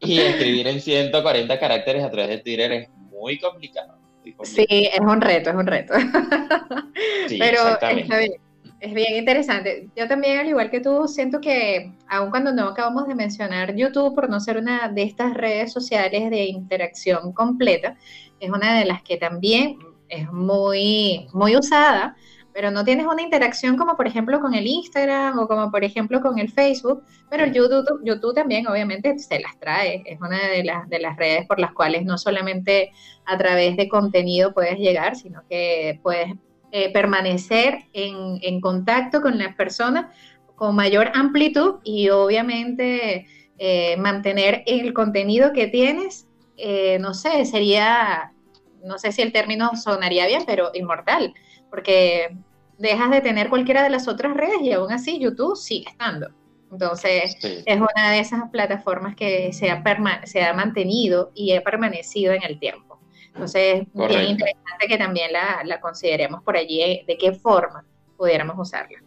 y 0.00 0.20
escribir 0.20 0.68
en 0.68 0.80
140 0.80 1.58
caracteres 1.58 2.04
a 2.04 2.10
través 2.10 2.28
de 2.28 2.38
Twitter 2.38 2.72
es 2.72 2.88
muy 3.10 3.38
complicado. 3.38 3.98
Sí, 4.42 4.66
es 4.68 5.00
un 5.00 5.20
reto, 5.20 5.50
es 5.50 5.56
un 5.56 5.66
reto. 5.66 5.94
Pero 7.28 7.68
está 7.68 7.92
bien, 7.92 8.32
es 8.80 8.94
bien 8.94 9.16
interesante. 9.16 9.88
Yo 9.96 10.06
también, 10.06 10.38
al 10.38 10.48
igual 10.48 10.70
que 10.70 10.80
tú, 10.80 11.08
siento 11.08 11.40
que 11.40 11.92
aun 12.08 12.30
cuando 12.30 12.52
no 12.52 12.68
acabamos 12.68 13.08
de 13.08 13.14
mencionar 13.14 13.74
YouTube 13.74 14.14
por 14.14 14.28
no 14.28 14.38
ser 14.38 14.58
una 14.58 14.88
de 14.88 15.02
estas 15.02 15.34
redes 15.34 15.72
sociales 15.72 16.30
de 16.30 16.44
interacción 16.44 17.32
completa, 17.32 17.96
es 18.38 18.50
una 18.50 18.78
de 18.78 18.84
las 18.84 19.02
que 19.02 19.16
también 19.16 19.78
es 20.08 20.30
muy, 20.30 21.26
muy 21.32 21.56
usada 21.56 22.16
pero 22.58 22.72
no 22.72 22.84
tienes 22.84 23.06
una 23.06 23.22
interacción 23.22 23.76
como 23.76 23.96
por 23.96 24.08
ejemplo 24.08 24.40
con 24.40 24.52
el 24.52 24.66
Instagram 24.66 25.38
o 25.38 25.46
como 25.46 25.70
por 25.70 25.84
ejemplo 25.84 26.20
con 26.20 26.40
el 26.40 26.50
Facebook, 26.50 27.04
pero 27.30 27.46
YouTube, 27.46 28.00
YouTube 28.02 28.34
también 28.34 28.66
obviamente 28.66 29.16
se 29.20 29.38
las 29.38 29.56
trae, 29.60 30.02
es 30.04 30.20
una 30.20 30.44
de 30.48 30.64
las, 30.64 30.88
de 30.88 30.98
las 30.98 31.16
redes 31.16 31.46
por 31.46 31.60
las 31.60 31.72
cuales 31.72 32.04
no 32.04 32.18
solamente 32.18 32.90
a 33.26 33.38
través 33.38 33.76
de 33.76 33.88
contenido 33.88 34.52
puedes 34.52 34.76
llegar, 34.76 35.14
sino 35.14 35.42
que 35.48 36.00
puedes 36.02 36.34
eh, 36.72 36.92
permanecer 36.92 37.84
en, 37.92 38.40
en, 38.42 38.60
contacto 38.60 39.22
con 39.22 39.38
las 39.38 39.54
personas 39.54 40.06
con 40.56 40.74
mayor 40.74 41.12
amplitud 41.14 41.76
y 41.84 42.08
obviamente 42.08 43.28
eh, 43.58 43.96
mantener 43.98 44.64
el 44.66 44.92
contenido 44.94 45.52
que 45.52 45.68
tienes, 45.68 46.26
eh, 46.56 46.98
no 46.98 47.14
sé, 47.14 47.44
sería, 47.44 48.32
no 48.82 48.98
sé 48.98 49.12
si 49.12 49.22
el 49.22 49.30
término 49.30 49.76
sonaría 49.76 50.26
bien, 50.26 50.42
pero 50.44 50.72
inmortal 50.74 51.32
porque 51.70 52.36
dejas 52.78 53.10
de 53.10 53.20
tener 53.20 53.48
cualquiera 53.48 53.82
de 53.82 53.90
las 53.90 54.08
otras 54.08 54.34
redes 54.34 54.62
y 54.62 54.72
aún 54.72 54.90
así 54.92 55.18
YouTube 55.18 55.56
sigue 55.56 55.90
estando. 55.90 56.28
Entonces, 56.70 57.36
es 57.42 57.76
una 57.76 58.10
de 58.12 58.20
esas 58.20 58.50
plataformas 58.50 59.16
que 59.16 59.52
se 59.52 59.70
ha, 59.70 59.82
se 60.24 60.42
ha 60.42 60.52
mantenido 60.52 61.32
y 61.34 61.52
ha 61.54 61.62
permanecido 61.62 62.32
en 62.32 62.42
el 62.42 62.58
tiempo. 62.58 63.00
Entonces, 63.28 63.82
es 63.82 64.08
bien 64.08 64.30
interesante 64.30 64.86
que 64.86 64.98
también 64.98 65.32
la, 65.32 65.62
la 65.64 65.80
consideremos 65.80 66.42
por 66.42 66.56
allí 66.56 66.82
eh, 66.82 67.04
de 67.06 67.16
qué 67.16 67.32
forma 67.32 67.84
pudiéramos 68.16 68.56
usarla. 68.58 68.98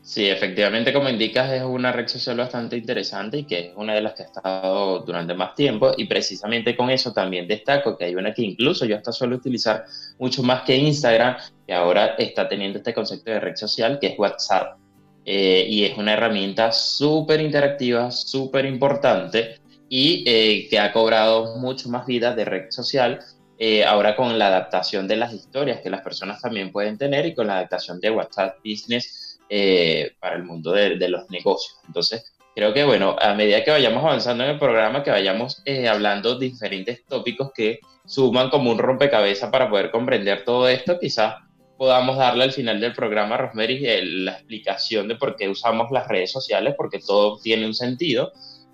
Sí, 0.00 0.26
efectivamente, 0.26 0.90
como 0.92 1.10
indicas, 1.10 1.52
es 1.52 1.62
una 1.62 1.92
red 1.92 2.06
social 2.06 2.38
bastante 2.38 2.78
interesante 2.78 3.38
y 3.38 3.44
que 3.44 3.58
es 3.58 3.72
una 3.76 3.94
de 3.94 4.00
las 4.00 4.14
que 4.14 4.22
ha 4.22 4.26
estado 4.26 5.00
durante 5.00 5.34
más 5.34 5.54
tiempo. 5.54 5.92
Y 5.98 6.06
precisamente 6.06 6.74
con 6.74 6.88
eso 6.88 7.12
también 7.12 7.46
destaco 7.46 7.98
que 7.98 8.06
hay 8.06 8.14
una 8.14 8.32
que 8.32 8.40
incluso 8.40 8.86
yo 8.86 8.96
hasta 8.96 9.12
suelo 9.12 9.36
utilizar 9.36 9.84
mucho 10.18 10.42
más 10.42 10.62
que 10.62 10.76
Instagram, 10.76 11.36
que 11.68 11.74
ahora 11.74 12.16
está 12.18 12.48
teniendo 12.48 12.78
este 12.78 12.92
concepto 12.92 13.30
de 13.30 13.38
red 13.38 13.54
social, 13.54 14.00
que 14.00 14.08
es 14.08 14.18
WhatsApp. 14.18 14.78
Eh, 15.24 15.66
y 15.68 15.84
es 15.84 15.96
una 15.96 16.14
herramienta 16.14 16.72
súper 16.72 17.40
interactiva, 17.40 18.10
súper 18.10 18.64
importante 18.64 19.60
y 19.90 20.24
eh, 20.26 20.66
que 20.68 20.78
ha 20.78 20.90
cobrado 20.90 21.56
mucho 21.58 21.90
más 21.90 22.06
vida 22.06 22.34
de 22.34 22.44
red 22.44 22.70
social 22.70 23.20
eh, 23.60 23.84
ahora 23.84 24.14
con 24.14 24.38
la 24.38 24.46
adaptación 24.46 25.08
de 25.08 25.16
las 25.16 25.32
historias 25.32 25.80
que 25.80 25.90
las 25.90 26.02
personas 26.02 26.40
también 26.40 26.70
pueden 26.70 26.96
tener 26.96 27.26
y 27.26 27.34
con 27.34 27.48
la 27.48 27.54
adaptación 27.54 27.98
de 27.98 28.10
WhatsApp 28.10 28.58
Business 28.64 29.40
eh, 29.50 30.12
para 30.20 30.36
el 30.36 30.44
mundo 30.44 30.70
de, 30.70 30.96
los 31.08 31.28
negocios. 31.28 31.80
Entonces, 31.84 32.32
creo 32.54 32.72
que, 32.72 32.84
bueno, 32.84 33.16
a 33.20 33.34
medida 33.34 33.64
que 33.64 33.72
vayamos 33.72 34.04
avanzando 34.04 34.44
en 34.44 34.50
el 34.50 34.58
programa, 34.60 35.02
que 35.02 35.10
vayamos 35.10 35.60
eh, 35.64 35.88
hablando 35.88 36.38
de 36.38 36.46
diferentes 36.46 37.04
tópicos 37.04 37.50
que 37.52 37.80
suman 38.06 38.48
como 38.48 38.70
un 38.70 38.78
rompecabezas 38.78 39.50
para 39.50 39.68
poder 39.68 39.90
comprender 39.90 40.44
todo 40.44 40.68
esto, 40.68 40.96
quizás 41.00 41.34
podamos 41.78 42.18
darle 42.18 42.44
al 42.44 42.52
final 42.52 42.80
del 42.80 42.92
programa, 42.92 43.36
Rosemary, 43.36 44.02
la 44.02 44.32
explicación 44.32 45.06
de 45.06 45.14
por 45.14 45.36
qué 45.36 45.48
usamos 45.48 45.90
las 45.92 46.08
redes 46.08 46.32
sociales, 46.32 46.74
porque 46.76 46.98
todo 46.98 47.38
tiene 47.38 47.64
un 47.64 47.74
sentido. 47.74 48.32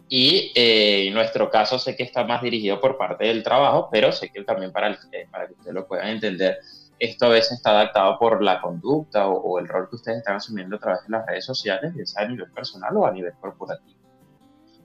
Y 0.09 0.53
eh, 0.55 1.09
en 1.09 1.15
nuestro 1.15 1.51
caso 1.51 1.79
sé 1.79 1.97
que 1.97 2.03
está 2.03 2.25
más 2.25 2.43
dirigido 2.43 2.81
por 2.81 2.97
parte 2.97 3.27
del 3.27 3.43
trabajo, 3.43 3.89
pero 3.93 4.11
sé 4.11 4.31
que 4.31 4.43
también 4.43 4.73
para, 4.73 4.99
para 5.31 5.47
que 5.47 5.53
ustedes 5.53 5.75
lo 5.75 5.87
puedan 5.87 6.09
entender, 6.09 6.59
esto 6.99 7.27
a 7.27 7.31
veces 7.31 7.53
está 7.53 7.71
adaptado 7.71 8.19
por 8.19 8.43
la 8.43 8.61
conducta 8.61 9.29
o, 9.29 9.59
el 9.59 9.69
rol 9.69 9.89
que 9.89 9.97
ustedes 9.97 10.19
están 10.19 10.37
asumiendo 10.37 10.77
a 10.77 10.79
través 10.79 11.03
de 11.03 11.11
las 11.11 11.27
redes 11.27 11.45
sociales, 11.45 11.93
ya 11.97 12.07
sea 12.07 12.25
a 12.25 12.29
nivel 12.29 12.51
personal 12.51 12.97
o 12.97 13.07
a 13.07 13.13
nivel 13.13 13.33
corporativo. 13.41 13.99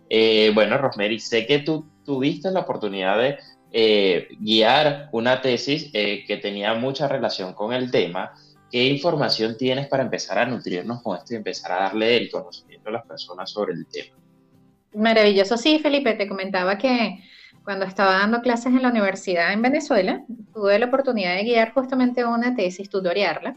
Eh, 0.09 0.51
bueno, 0.53 0.77
Rosemary, 0.77 1.19
sé 1.19 1.45
que 1.45 1.59
tú 1.59 1.85
tuviste 2.03 2.49
la 2.51 2.61
oportunidad 2.61 3.17
de 3.19 3.37
eh, 3.71 4.29
guiar 4.39 5.09
una 5.11 5.41
tesis 5.41 5.89
eh, 5.93 6.23
que 6.25 6.37
tenía 6.37 6.73
mucha 6.73 7.07
relación 7.07 7.53
con 7.53 7.73
el 7.73 7.91
tema. 7.91 8.33
¿Qué 8.71 8.85
información 8.85 9.57
tienes 9.57 9.87
para 9.87 10.03
empezar 10.03 10.37
a 10.39 10.45
nutrirnos 10.45 11.01
con 11.01 11.17
esto 11.17 11.33
y 11.33 11.37
empezar 11.37 11.71
a 11.71 11.83
darle 11.83 12.17
el 12.17 12.31
conocimiento 12.31 12.89
a 12.89 12.93
las 12.93 13.05
personas 13.05 13.49
sobre 13.49 13.73
el 13.73 13.85
tema? 13.87 14.15
Maravilloso, 14.93 15.57
sí, 15.57 15.79
Felipe, 15.79 16.13
te 16.13 16.27
comentaba 16.27 16.77
que 16.77 17.19
cuando 17.63 17.85
estaba 17.85 18.13
dando 18.13 18.41
clases 18.41 18.67
en 18.67 18.81
la 18.81 18.89
universidad 18.89 19.53
en 19.53 19.61
Venezuela, 19.61 20.23
tuve 20.53 20.79
la 20.79 20.87
oportunidad 20.87 21.35
de 21.35 21.43
guiar 21.43 21.73
justamente 21.73 22.25
una 22.25 22.55
tesis, 22.55 22.89
tutoriarla, 22.89 23.55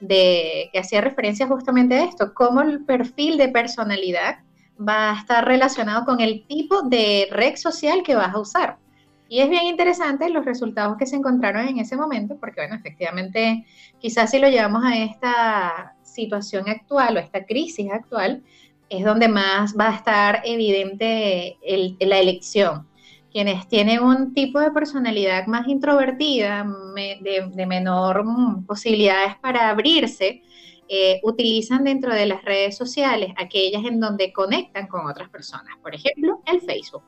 de, 0.00 0.68
que 0.72 0.78
hacía 0.78 1.00
referencia 1.00 1.46
justamente 1.46 1.94
a 1.94 2.04
esto, 2.04 2.34
cómo 2.34 2.60
el 2.60 2.84
perfil 2.84 3.38
de 3.38 3.48
personalidad 3.48 4.40
va 4.78 5.12
a 5.12 5.18
estar 5.18 5.46
relacionado 5.46 6.04
con 6.04 6.20
el 6.20 6.46
tipo 6.46 6.82
de 6.82 7.28
red 7.30 7.56
social 7.56 8.02
que 8.02 8.14
vas 8.14 8.34
a 8.34 8.40
usar. 8.40 8.83
Y 9.28 9.40
es 9.40 9.48
bien 9.48 9.64
interesante 9.64 10.28
los 10.28 10.44
resultados 10.44 10.96
que 10.98 11.06
se 11.06 11.16
encontraron 11.16 11.66
en 11.66 11.78
ese 11.78 11.96
momento, 11.96 12.36
porque 12.38 12.60
bueno, 12.60 12.74
efectivamente, 12.74 13.64
quizás 13.98 14.30
si 14.30 14.38
lo 14.38 14.48
llevamos 14.48 14.84
a 14.84 14.96
esta 14.96 15.96
situación 16.02 16.68
actual 16.68 17.16
o 17.16 17.20
esta 17.20 17.44
crisis 17.44 17.90
actual, 17.90 18.42
es 18.88 19.04
donde 19.04 19.28
más 19.28 19.74
va 19.78 19.88
a 19.88 19.96
estar 19.96 20.42
evidente 20.44 21.58
la 22.00 22.18
elección 22.18 22.86
quienes 23.34 23.66
tienen 23.66 24.00
un 24.00 24.32
tipo 24.32 24.60
de 24.60 24.70
personalidad 24.70 25.48
más 25.48 25.66
introvertida, 25.66 26.64
de, 26.94 27.66
menor 27.66 28.24
mm, 28.24 28.64
posibilidades 28.64 29.36
para 29.38 29.70
abrirse, 29.70 30.40
eh, 30.88 31.18
utilizan 31.24 31.82
dentro 31.82 32.14
de 32.14 32.26
las 32.26 32.44
redes 32.44 32.76
sociales 32.76 33.34
aquellas 33.36 33.84
en 33.86 33.98
donde 33.98 34.32
conectan 34.32 34.86
con 34.86 35.06
otras 35.06 35.30
personas. 35.30 35.76
Por 35.82 35.96
ejemplo, 35.96 36.42
el 36.46 36.60
Facebook. 36.60 37.02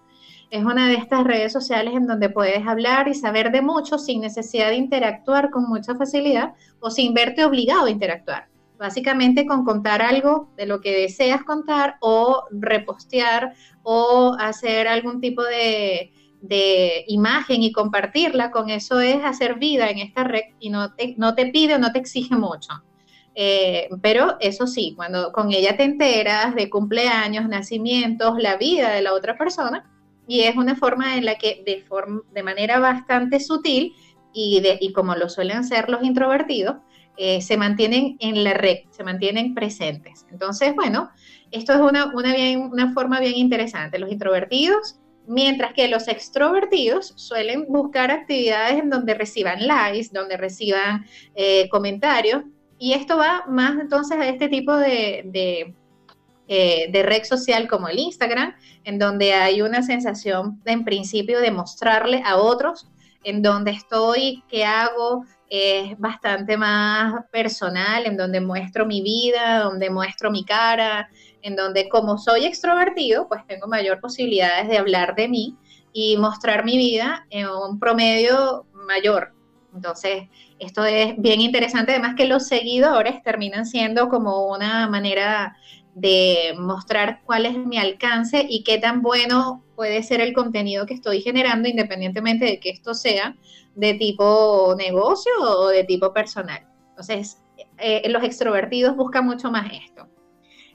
Es 0.51 0.65
una 0.65 0.89
de 0.89 0.95
estas 0.95 1.25
redes 1.25 1.53
sociales 1.53 1.95
en 1.95 2.07
donde 2.07 2.31
puedes 2.31 2.65
hablar 2.67 3.09
y 3.09 3.15
saber 3.15 3.51
de 3.51 3.63
mucho 3.63 3.99
sin 3.99 4.21
necesidad 4.21 4.69
de 4.69 4.77
interactuar 4.77 5.51
con 5.51 5.69
mucha 5.69 5.97
facilidad 5.97 6.55
o 6.79 6.91
sin 6.91 7.15
verte 7.15 7.45
obligado 7.45 7.87
a 7.87 7.91
interactuar. 7.91 8.49
Básicamente 8.79 9.47
con 9.47 9.65
contar 9.65 10.03
algo 10.03 10.51
de 10.57 10.67
lo 10.67 10.81
que 10.81 10.95
deseas 10.95 11.43
contar 11.43 11.97
o 12.01 12.45
repostear 12.51 13.55
o 13.83 14.37
hacer 14.39 14.87
algún 14.87 15.21
tipo 15.21 15.43
de, 15.43 16.13
imagen 17.09 17.63
y 17.63 17.73
compartirla, 17.73 18.53
con 18.53 18.71
eso 18.71 19.01
es 19.01 19.25
hacer 19.25 19.57
vida 19.57 19.91
en 19.91 19.99
esta 19.99 20.23
red 20.23 20.43
y 20.61 20.71
no 20.71 20.95
te, 20.95 21.15
no 21.17 21.35
te 21.35 21.47
pide 21.47 21.75
o 21.75 21.79
no 21.79 21.91
te 21.91 21.99
exige 21.99 22.37
mucho. 22.37 22.73
Eh, 23.35 23.89
pero 24.01 24.37
eso 24.39 24.67
sí, 24.69 24.95
cuando 24.95 25.33
con 25.33 25.53
ella 25.53 25.77
te 25.77 25.83
enteras 25.83 26.55
de 26.55 26.71
cumpleaños, 26.71 27.49
nacimientos, 27.49 28.39
la 28.39 28.57
vida 28.57 28.91
de 28.91 29.03
la 29.03 29.13
otra 29.13 29.37
persona, 29.37 29.91
y 30.27 30.41
es 30.43 30.57
una 30.57 30.77
forma 30.77 31.17
en 31.17 31.25
la 31.25 31.37
que 31.37 31.63
de, 31.65 31.83
forma, 31.83 32.23
de 32.33 32.43
manera 32.43 32.79
bastante 32.79 33.41
sutil 33.41 33.95
y, 34.33 34.93
como 34.93 35.15
lo 35.15 35.29
suelen 35.29 35.65
ser 35.65 35.89
los 35.89 36.03
introvertidos, 36.03 36.77
eh, 37.17 37.41
se 37.41 37.57
mantienen 37.57 38.17
en 38.21 38.45
la 38.45 38.53
red, 38.53 38.81
se 38.91 39.03
mantienen 39.03 39.55
presentes. 39.55 40.27
Entonces, 40.31 40.75
bueno, 40.75 41.09
esto 41.51 41.73
es 41.73 41.81
una, 41.81 42.13
una, 42.13 42.93
forma 42.93 43.19
bien 43.19 43.37
interesante. 43.37 43.99
Los 43.99 44.13
introvertidos, 44.13 45.01
mientras 45.27 45.73
que 45.73 45.89
los 45.89 46.07
extrovertidos 46.09 47.15
suelen 47.17 47.65
buscar 47.69 48.11
actividades 48.11 48.79
en 48.79 48.91
donde 48.91 49.15
reciban 49.15 49.67
likes, 49.67 50.11
donde 50.13 50.37
reciban 50.37 51.07
eh, 51.35 51.69
comentarios, 51.71 52.43
Y 52.79 52.93
esto 52.93 53.17
va 53.17 53.45
más 53.49 53.81
entonces 53.81 54.19
a 54.19 54.29
este 54.29 54.49
tipo 54.49 54.77
de, 54.77 55.75
eh, 56.49 56.89
de 56.91 57.03
red 57.03 57.25
social 57.25 57.69
como 57.69 57.89
el 57.89 57.99
Instagram, 57.99 58.55
en 58.85 58.99
donde 58.99 59.35
hay 59.35 59.63
una 59.63 59.83
sensación 59.83 60.61
en 60.65 60.85
principio 60.85 61.41
de 61.41 61.51
mostrarle 61.51 62.23
a 62.25 62.37
otros 62.37 62.89
en 63.27 63.43
donde 63.43 63.73
estoy, 63.73 64.45
qué 64.49 64.65
hago, 64.65 65.25
es 65.51 65.99
bastante 65.99 66.57
más 66.57 67.25
personal, 67.33 68.07
en 68.07 68.17
donde 68.17 68.41
muestro 68.41 68.87
mi 68.87 69.03
vida, 69.03 69.65
donde 69.65 69.91
muestro 69.91 70.31
mi 70.31 70.45
cara, 70.45 71.09
en 71.43 71.57
donde 71.57 71.89
como 71.89 72.19
soy 72.19 72.45
extrovertido, 72.45 73.27
pues 73.27 73.45
tengo 73.49 73.67
mayor 73.67 74.01
posibilidades 74.01 74.69
de 74.69 74.79
hablar 74.79 75.17
de 75.17 75.27
mí 75.27 75.57
y 75.93 76.17
mostrar 76.17 76.65
mi 76.65 76.77
vida 76.77 77.27
en 77.31 77.49
un 77.49 77.81
promedio 77.81 78.67
mayor. 78.73 79.33
Entonces, 79.75 80.29
esto 80.61 80.85
es 80.85 81.15
bien 81.19 81.41
interesante, 81.41 81.93
además 81.93 82.15
que 82.17 82.27
los 82.27 82.47
seguidores 82.47 83.25
terminan 83.25 83.67
siendo 83.67 84.09
como 84.09 84.47
una 84.47 84.89
manera 84.89 85.57
de 85.97 86.55
mostrar 86.59 87.23
cuál 87.25 87.47
es 87.47 87.57
mi 87.57 87.79
alcance 87.79 88.45
y 88.47 88.65
qué 88.65 88.77
tan 88.77 89.01
bueno 89.01 89.65
puede 89.75 90.03
ser 90.03 90.21
el 90.21 90.35
contenido 90.35 90.85
que 90.85 90.93
estoy 90.93 91.23
generando, 91.23 91.71
independientemente 91.71 92.45
de 92.45 92.61
que 92.61 92.69
esto 92.69 92.93
sea 92.93 93.35
de 93.75 93.95
tipo 93.95 94.75
negocio 94.77 95.33
o 95.41 95.69
de 95.69 95.85
tipo 95.85 96.13
personal. 96.13 96.67
Entonces, 96.91 97.43
eh, 97.79 98.03
los 98.11 98.23
extrovertidos 98.25 98.95
buscan 98.95 99.25
mucho 99.25 99.51
más 99.51 99.73
esto. 99.73 100.07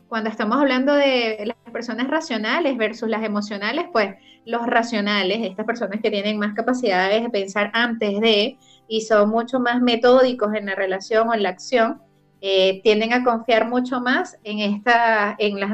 Cuando 0.07 0.31
estamos 0.31 0.57
hablando 0.57 0.91
de 0.95 1.37
las 1.45 1.71
personas 1.71 2.07
racionales 2.07 2.75
versus 2.75 3.07
las 3.07 3.23
emocionales, 3.23 3.85
pues 3.93 4.15
los 4.45 4.65
racionales, 4.65 5.37
estas 5.43 5.67
personas 5.67 6.01
que 6.01 6.09
tienen 6.09 6.39
más 6.39 6.55
capacidades 6.55 7.21
de 7.21 7.29
pensar 7.29 7.69
antes 7.75 8.19
de 8.19 8.57
y 8.87 9.01
son 9.01 9.29
mucho 9.29 9.59
más 9.59 9.83
metódicos 9.83 10.55
en 10.55 10.65
la 10.65 10.73
relación 10.73 11.29
o 11.29 11.35
en 11.35 11.43
la 11.43 11.49
acción, 11.49 12.01
eh, 12.41 12.81
tienden 12.83 13.13
a 13.13 13.23
confiar 13.23 13.69
mucho 13.69 14.01
más 14.01 14.37
en, 14.43 14.59
esta, 14.59 15.35
en, 15.37 15.59
las, 15.59 15.71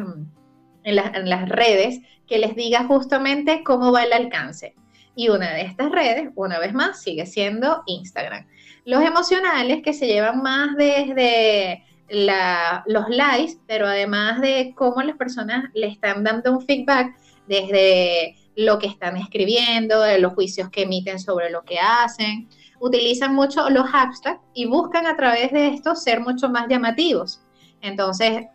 en, 0.84 1.30
las, 1.30 1.50
redes 1.50 2.02
que 2.28 2.38
les 2.38 2.56
diga 2.56 2.84
justamente 2.84 3.64
cómo 3.64 3.94
va 3.94 4.04
el 4.04 4.12
alcance. 4.12 4.76
Y 5.16 5.30
una 5.30 5.54
de 5.54 5.62
estas 5.62 5.92
redes, 5.92 6.30
una 6.36 6.60
vez 6.60 6.74
más, 6.74 7.02
sigue 7.02 7.26
siendo 7.26 7.84
Instagram. 7.86 8.46
Los 8.86 9.02
emocionales 9.02 9.82
que 9.82 9.94
se 9.94 10.08
llevan 10.08 10.42
más 10.42 10.76
desde 10.76 11.84
los 12.10 13.10
likes, 13.10 13.58
pero 13.66 13.88
además 13.88 14.42
de 14.42 14.74
cómo 14.76 15.02
las 15.02 15.18
personas 15.18 15.70
le 15.74 15.88
están 15.88 16.24
dando 16.24 16.52
un 16.52 16.62
feedback 16.62 17.18
desde 17.48 18.36
lo 18.58 18.80
que 18.80 18.88
están 18.88 19.18
escribiendo, 19.18 20.02
de 20.02 20.20
los 20.20 20.34
juicios 20.34 20.70
que 20.70 20.84
emiten 20.84 21.20
sobre 21.20 21.50
lo 21.50 21.64
que 21.64 21.80
hacen, 21.80 22.50
utilizan 22.80 23.34
mucho 23.34 23.70
los 23.70 23.88
hashtags 23.88 24.40
y 24.54 24.66
buscan 24.66 25.06
a 25.08 25.16
través 25.16 25.52
de 25.52 25.68
esto 25.68 25.96
ser 25.96 26.22
mucho 26.22 26.50
más 26.50 26.68
llamativos. 26.68 27.42
Entonces, 27.82 28.46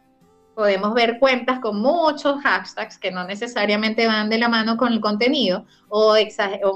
podemos 0.54 0.94
ver 0.94 1.18
cuentas 1.18 1.60
con 1.60 1.80
muchos 1.80 2.40
hashtags 2.42 2.98
que 2.98 3.10
no 3.10 3.24
necesariamente 3.24 4.06
van 4.06 4.28
de 4.28 4.38
la 4.38 4.48
mano 4.48 4.76
con 4.76 4.92
el 4.92 5.00
contenido 5.00 5.64
o, 5.88 6.14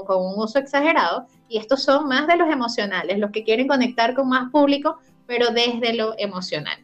con 0.05 0.25
un 0.25 0.33
uso 0.37 0.59
exagerado. 0.59 1.27
Y 1.47 1.57
estos 1.57 1.83
son 1.83 2.07
más 2.07 2.27
de 2.27 2.37
los 2.37 2.49
emocionales, 2.49 3.19
los 3.19 3.31
que 3.31 3.43
quieren 3.43 3.67
conectar 3.67 4.13
con 4.13 4.29
más 4.29 4.51
público, 4.51 4.97
pero 5.25 5.51
desde 5.51 5.93
lo 5.93 6.15
emocional. 6.17 6.77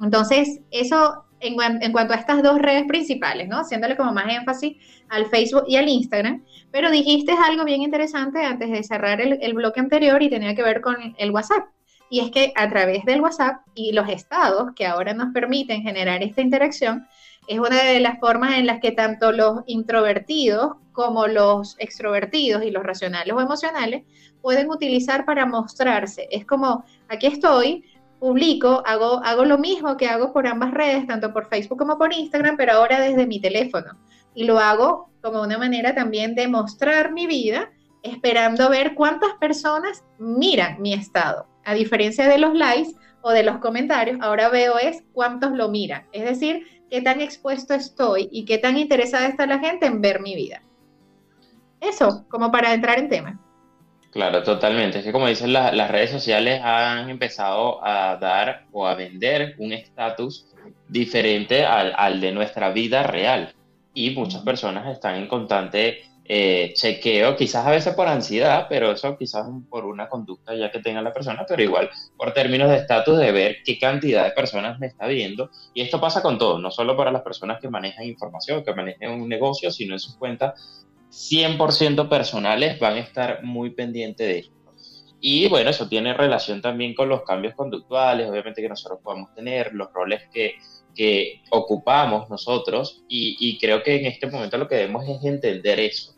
Entonces, 0.00 0.60
eso 0.70 1.23
en, 1.44 1.92
cuanto 1.92 2.14
a 2.14 2.16
estas 2.16 2.42
dos 2.42 2.58
redes 2.58 2.84
principales, 2.86 3.48
¿no? 3.48 3.58
Haciéndole 3.58 3.96
como 3.96 4.12
más 4.12 4.32
énfasis 4.32 4.76
al 5.08 5.26
Facebook 5.26 5.64
y 5.68 5.76
al 5.76 5.88
Instagram. 5.88 6.42
Pero 6.70 6.90
dijiste 6.90 7.32
algo 7.32 7.64
bien 7.64 7.82
interesante 7.82 8.44
antes 8.44 8.70
de 8.70 8.82
cerrar 8.82 9.20
el, 9.20 9.54
bloque 9.54 9.80
anterior 9.80 10.22
y 10.22 10.30
tenía 10.30 10.54
que 10.54 10.62
ver 10.62 10.80
con 10.80 10.96
el 11.16 11.30
WhatsApp. 11.30 11.68
Y 12.10 12.20
es 12.20 12.30
que 12.30 12.52
a 12.56 12.68
través 12.68 13.04
del 13.04 13.20
WhatsApp 13.20 13.62
y 13.74 13.92
los 13.92 14.08
estados 14.08 14.72
que 14.74 14.86
ahora 14.86 15.14
nos 15.14 15.32
permiten 15.32 15.82
generar 15.82 16.22
esta 16.22 16.40
interacción, 16.40 17.06
es 17.46 17.58
una 17.58 17.82
de 17.82 18.00
las 18.00 18.18
formas 18.18 18.54
en 18.54 18.66
las 18.66 18.80
que 18.80 18.92
tanto 18.92 19.32
los 19.32 19.60
introvertidos 19.66 20.76
como 20.92 21.26
los 21.26 21.76
extrovertidos 21.78 22.64
y 22.64 22.70
los 22.70 22.82
racionales 22.82 23.34
o 23.34 23.40
emocionales 23.40 24.04
pueden 24.40 24.70
utilizar 24.70 25.24
para 25.24 25.44
mostrarse. 25.44 26.28
Es 26.30 26.46
como, 26.46 26.84
aquí 27.08 27.26
estoy, 27.26 27.84
publico, 28.18 28.82
hago, 28.86 29.22
hago 29.24 29.44
lo 29.44 29.58
mismo 29.58 29.96
que 29.96 30.06
hago 30.06 30.32
por 30.32 30.46
ambas 30.46 30.72
redes, 30.72 31.06
tanto 31.06 31.32
por 31.32 31.48
Facebook 31.48 31.78
como 31.78 31.98
por 31.98 32.12
Instagram, 32.12 32.56
pero 32.56 32.72
ahora 32.72 33.00
desde 33.00 33.26
mi 33.26 33.40
teléfono 33.40 33.98
y 34.34 34.44
lo 34.44 34.58
hago 34.58 35.10
como 35.22 35.40
una 35.40 35.56
manera 35.56 35.94
también 35.94 36.34
de 36.34 36.48
mostrar 36.48 37.12
mi 37.12 37.26
vida, 37.26 37.70
esperando 38.02 38.68
ver 38.68 38.94
cuántas 38.94 39.32
personas 39.34 40.04
miran 40.18 40.82
mi 40.82 40.92
estado. 40.92 41.46
A 41.64 41.72
diferencia 41.72 42.28
de 42.28 42.38
los 42.38 42.54
likes 42.54 42.92
o 43.22 43.30
de 43.30 43.42
los 43.42 43.58
comentarios, 43.58 44.18
ahora 44.20 44.50
veo 44.50 44.78
es 44.78 45.02
cuántos 45.12 45.52
lo 45.52 45.70
miran. 45.70 46.06
Es 46.12 46.24
decir, 46.24 46.66
qué 46.90 47.00
tan 47.00 47.20
expuesto 47.20 47.72
estoy 47.72 48.28
y 48.30 48.44
qué 48.44 48.58
tan 48.58 48.76
interesada 48.76 49.26
está 49.28 49.46
la 49.46 49.60
gente 49.60 49.86
en 49.86 50.02
ver 50.02 50.20
mi 50.20 50.34
vida. 50.34 50.62
Eso, 51.80 52.26
como 52.28 52.50
para 52.50 52.74
entrar 52.74 52.98
en 52.98 53.08
tema. 53.08 53.40
Claro, 54.14 54.44
totalmente. 54.44 54.98
Es 55.00 55.04
que 55.04 55.10
como 55.10 55.26
dicen, 55.26 55.52
las 55.52 55.90
redes 55.90 56.12
sociales 56.12 56.60
han 56.62 57.10
empezado 57.10 57.84
a 57.84 58.16
dar 58.16 58.64
o 58.70 58.86
a 58.86 58.94
vender 58.94 59.56
un 59.58 59.72
estatus 59.72 60.46
diferente 60.88 61.64
al 61.64 62.20
de 62.20 62.30
nuestra 62.30 62.70
vida 62.70 63.02
real 63.02 63.52
y 63.92 64.10
muchas 64.10 64.42
personas 64.42 64.86
están 64.86 65.16
en 65.16 65.26
constante 65.26 65.98
eh, 66.26 66.72
chequeo, 66.76 67.34
quizás 67.34 67.66
a 67.66 67.70
veces 67.70 67.92
por 67.94 68.06
ansiedad, 68.06 68.66
pero 68.68 68.92
eso 68.92 69.18
quizás 69.18 69.46
por 69.68 69.84
una 69.84 70.08
conducta 70.08 70.54
ya 70.54 70.70
que 70.70 70.78
tenga 70.78 71.02
la 71.02 71.12
persona, 71.12 71.44
pero 71.46 71.62
igual 71.64 71.90
por 72.16 72.32
términos 72.32 72.70
de 72.70 72.76
estatus 72.76 73.18
de 73.18 73.32
ver 73.32 73.56
qué 73.64 73.80
cantidad 73.80 74.24
de 74.24 74.30
personas 74.30 74.78
me 74.78 74.86
está 74.86 75.08
viendo. 75.08 75.50
Y 75.74 75.82
esto 75.82 76.00
pasa 76.00 76.22
con 76.22 76.38
todo, 76.38 76.60
no 76.60 76.70
solo 76.70 76.96
para 76.96 77.10
las 77.10 77.22
personas 77.22 77.60
que 77.60 77.68
manejan 77.68 78.04
información, 78.06 78.62
que 78.64 78.74
manejan 78.74 79.10
un 79.20 79.28
negocio, 79.28 79.72
sino 79.72 79.94
en 79.94 79.98
sus 79.98 80.16
cuentas 80.16 80.54
100% 81.14 82.08
personales 82.08 82.78
van 82.78 82.94
a 82.94 83.00
estar 83.00 83.42
muy 83.42 83.70
pendientes 83.70 84.26
de 84.26 84.38
esto. 84.40 84.54
Y 85.20 85.48
bueno, 85.48 85.70
eso 85.70 85.88
tiene 85.88 86.12
relación 86.12 86.60
también 86.60 86.94
con 86.94 87.08
los 87.08 87.22
cambios 87.22 87.54
conductuales, 87.54 88.28
obviamente 88.28 88.60
que 88.60 88.68
nosotros 88.68 89.00
podemos 89.02 89.34
tener, 89.34 89.72
los 89.72 89.90
roles 89.92 90.22
que 90.32 90.56
que 90.94 91.42
ocupamos 91.50 92.30
nosotros 92.30 93.02
y, 93.08 93.58
creo 93.58 93.82
que 93.82 93.96
en 93.96 94.06
este 94.06 94.26
momento 94.26 94.56
lo 94.56 94.68
que 94.68 94.76
debemos 94.76 95.06
es 95.08 95.22
entender 95.24 95.80
eso. 95.80 96.13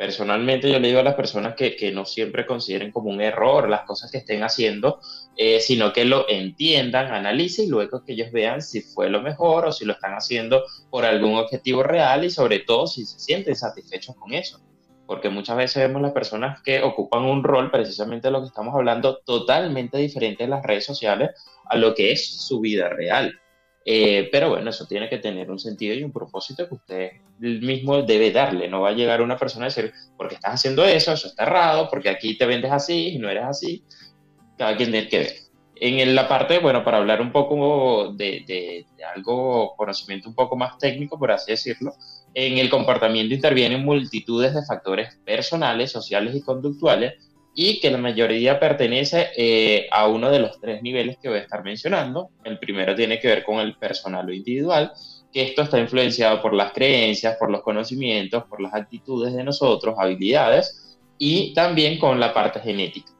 Personalmente 0.00 0.72
yo 0.72 0.78
le 0.78 0.88
digo 0.88 1.00
a 1.00 1.02
las 1.02 1.14
personas 1.14 1.54
que, 1.54 1.76
que 1.76 1.92
no 1.92 2.06
siempre 2.06 2.46
consideren 2.46 2.90
como 2.90 3.10
un 3.10 3.20
error 3.20 3.68
las 3.68 3.82
cosas 3.82 4.10
que 4.10 4.16
estén 4.16 4.42
haciendo, 4.42 4.98
eh, 5.36 5.60
sino 5.60 5.92
que 5.92 6.06
lo 6.06 6.26
entiendan, 6.26 7.12
analicen 7.12 7.66
y 7.66 7.68
luego 7.68 8.02
que 8.02 8.14
ellos 8.14 8.32
vean 8.32 8.62
si 8.62 8.80
fue 8.80 9.10
lo 9.10 9.20
mejor 9.20 9.66
o 9.66 9.72
si 9.72 9.84
lo 9.84 9.92
están 9.92 10.14
haciendo 10.14 10.64
por 10.88 11.04
algún 11.04 11.36
objetivo 11.36 11.82
real 11.82 12.24
y 12.24 12.30
sobre 12.30 12.60
todo 12.60 12.86
si 12.86 13.04
se 13.04 13.18
sienten 13.18 13.54
satisfechos 13.54 14.16
con 14.16 14.32
eso. 14.32 14.58
Porque 15.06 15.28
muchas 15.28 15.58
veces 15.58 15.86
vemos 15.86 16.00
las 16.00 16.12
personas 16.12 16.62
que 16.62 16.80
ocupan 16.80 17.24
un 17.24 17.44
rol, 17.44 17.70
precisamente 17.70 18.28
de 18.28 18.32
lo 18.32 18.40
que 18.40 18.46
estamos 18.46 18.74
hablando, 18.74 19.18
totalmente 19.26 19.98
diferente 19.98 20.44
en 20.44 20.50
las 20.50 20.64
redes 20.64 20.86
sociales 20.86 21.28
a 21.66 21.76
lo 21.76 21.94
que 21.94 22.12
es 22.12 22.40
su 22.40 22.60
vida 22.60 22.88
real. 22.88 23.38
Eh, 23.84 24.28
pero 24.30 24.50
bueno, 24.50 24.70
eso 24.70 24.86
tiene 24.86 25.08
que 25.08 25.18
tener 25.18 25.50
un 25.50 25.58
sentido 25.58 25.94
y 25.94 26.04
un 26.04 26.12
propósito 26.12 26.68
que 26.68 26.74
usted 26.74 27.10
mismo 27.38 28.02
debe 28.02 28.30
darle. 28.30 28.68
No 28.68 28.82
va 28.82 28.90
a 28.90 28.94
llegar 28.94 29.22
una 29.22 29.38
persona 29.38 29.66
a 29.66 29.68
decir, 29.68 29.92
porque 30.16 30.34
estás 30.34 30.54
haciendo 30.54 30.84
eso, 30.84 31.12
eso 31.12 31.28
está 31.28 31.44
errado, 31.44 31.88
porque 31.90 32.10
aquí 32.10 32.36
te 32.36 32.46
vendes 32.46 32.70
así 32.70 33.08
y 33.14 33.18
no 33.18 33.28
eres 33.30 33.44
así. 33.44 33.84
Cada 34.58 34.76
quien 34.76 34.90
tiene 34.90 35.08
que 35.08 35.18
ver. 35.18 35.32
En 35.82 36.14
la 36.14 36.28
parte, 36.28 36.58
bueno, 36.58 36.84
para 36.84 36.98
hablar 36.98 37.22
un 37.22 37.32
poco 37.32 38.12
de, 38.12 38.44
de, 38.46 38.86
de 38.98 39.04
algo, 39.04 39.74
conocimiento 39.76 40.28
un 40.28 40.34
poco 40.34 40.54
más 40.54 40.76
técnico, 40.76 41.18
por 41.18 41.32
así 41.32 41.52
decirlo, 41.52 41.94
en 42.34 42.58
el 42.58 42.68
comportamiento 42.68 43.34
intervienen 43.34 43.82
multitudes 43.82 44.54
de 44.54 44.62
factores 44.66 45.16
personales, 45.24 45.90
sociales 45.90 46.34
y 46.36 46.42
conductuales 46.42 47.14
y 47.54 47.80
que 47.80 47.90
la 47.90 47.98
mayoría 47.98 48.60
pertenece 48.60 49.28
eh, 49.36 49.88
a 49.90 50.06
uno 50.06 50.30
de 50.30 50.38
los 50.38 50.60
tres 50.60 50.82
niveles 50.82 51.18
que 51.18 51.28
voy 51.28 51.38
a 51.38 51.42
estar 51.42 51.64
mencionando. 51.64 52.30
El 52.44 52.58
primero 52.58 52.94
tiene 52.94 53.18
que 53.18 53.28
ver 53.28 53.44
con 53.44 53.58
el 53.58 53.76
personal 53.76 54.28
o 54.28 54.32
individual, 54.32 54.92
que 55.32 55.42
esto 55.42 55.62
está 55.62 55.78
influenciado 55.78 56.40
por 56.40 56.54
las 56.54 56.72
creencias, 56.72 57.36
por 57.36 57.50
los 57.50 57.62
conocimientos, 57.62 58.44
por 58.44 58.60
las 58.60 58.74
actitudes 58.74 59.34
de 59.34 59.44
nosotros, 59.44 59.96
habilidades 59.98 60.98
y 61.18 61.52
también 61.54 61.98
con 61.98 62.18
la 62.20 62.32
parte 62.32 62.60
genética. 62.60 63.12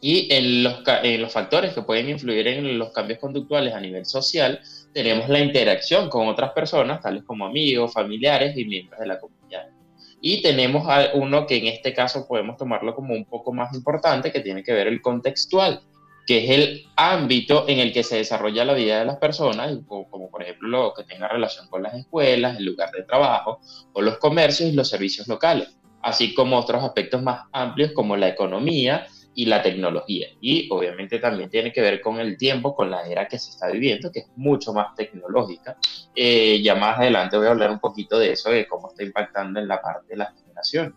Y 0.00 0.32
en 0.34 0.64
los, 0.64 0.82
en 1.04 1.22
los 1.22 1.32
factores 1.32 1.72
que 1.74 1.82
pueden 1.82 2.08
influir 2.08 2.48
en 2.48 2.76
los 2.76 2.92
cambios 2.92 3.20
conductuales 3.20 3.72
a 3.72 3.80
nivel 3.80 4.04
social, 4.04 4.60
tenemos 4.92 5.28
la 5.28 5.38
interacción 5.38 6.08
con 6.08 6.26
otras 6.26 6.52
personas, 6.52 7.00
tales 7.00 7.22
como 7.22 7.46
amigos, 7.46 7.92
familiares 7.92 8.56
y 8.56 8.64
miembros 8.64 8.98
de 8.98 9.06
la 9.06 9.20
comunidad. 9.20 9.71
Y 10.24 10.40
tenemos 10.40 10.86
uno 11.14 11.46
que 11.48 11.56
en 11.56 11.66
este 11.66 11.92
caso 11.92 12.28
podemos 12.28 12.56
tomarlo 12.56 12.94
como 12.94 13.12
un 13.12 13.24
poco 13.24 13.52
más 13.52 13.74
importante, 13.74 14.30
que 14.30 14.38
tiene 14.38 14.62
que 14.62 14.72
ver 14.72 14.86
el 14.86 15.02
contextual, 15.02 15.82
que 16.28 16.44
es 16.44 16.50
el 16.50 16.84
ámbito 16.94 17.68
en 17.68 17.80
el 17.80 17.92
que 17.92 18.04
se 18.04 18.18
desarrolla 18.18 18.64
la 18.64 18.74
vida 18.74 19.00
de 19.00 19.04
las 19.04 19.16
personas, 19.16 19.76
como, 19.88 20.30
por 20.30 20.42
ejemplo 20.44 20.68
lo 20.68 20.94
que 20.94 21.02
tenga 21.02 21.26
relación 21.26 21.66
con 21.66 21.82
las 21.82 21.94
escuelas, 21.94 22.56
el 22.56 22.66
lugar 22.66 22.92
de 22.92 23.02
trabajo, 23.02 23.58
o 23.92 24.00
los 24.00 24.18
comercios 24.18 24.70
y 24.70 24.72
los 24.72 24.88
servicios 24.88 25.26
locales, 25.26 25.76
así 26.02 26.34
como 26.34 26.56
otros 26.56 26.84
aspectos 26.84 27.20
más 27.20 27.40
amplios 27.50 27.90
como 27.90 28.16
la 28.16 28.28
economía 28.28 29.08
y 29.34 29.46
la 29.46 29.62
tecnología. 29.62 30.28
Y 30.40 30.68
obviamente 30.70 31.18
también 31.18 31.50
tiene 31.50 31.72
que 31.72 31.80
ver 31.80 32.00
con 32.00 32.20
el 32.20 32.36
tiempo, 32.36 32.74
con 32.74 32.90
la 32.90 33.06
era 33.06 33.26
que 33.26 33.38
se 33.38 33.50
está 33.50 33.68
viviendo, 33.70 34.10
que 34.12 34.20
es 34.20 34.26
mucho 34.36 34.72
más 34.72 34.94
tecnológica. 34.94 35.76
Eh, 36.14 36.60
ya 36.62 36.74
más 36.74 36.98
adelante 36.98 37.36
voy 37.36 37.46
a 37.46 37.50
hablar 37.50 37.70
un 37.70 37.80
poquito 37.80 38.18
de 38.18 38.32
eso, 38.32 38.50
de 38.50 38.66
cómo 38.66 38.90
está 38.90 39.02
impactando 39.02 39.60
en 39.60 39.68
la 39.68 39.80
parte 39.80 40.08
de 40.08 40.16
la 40.16 40.32
generación. 40.32 40.94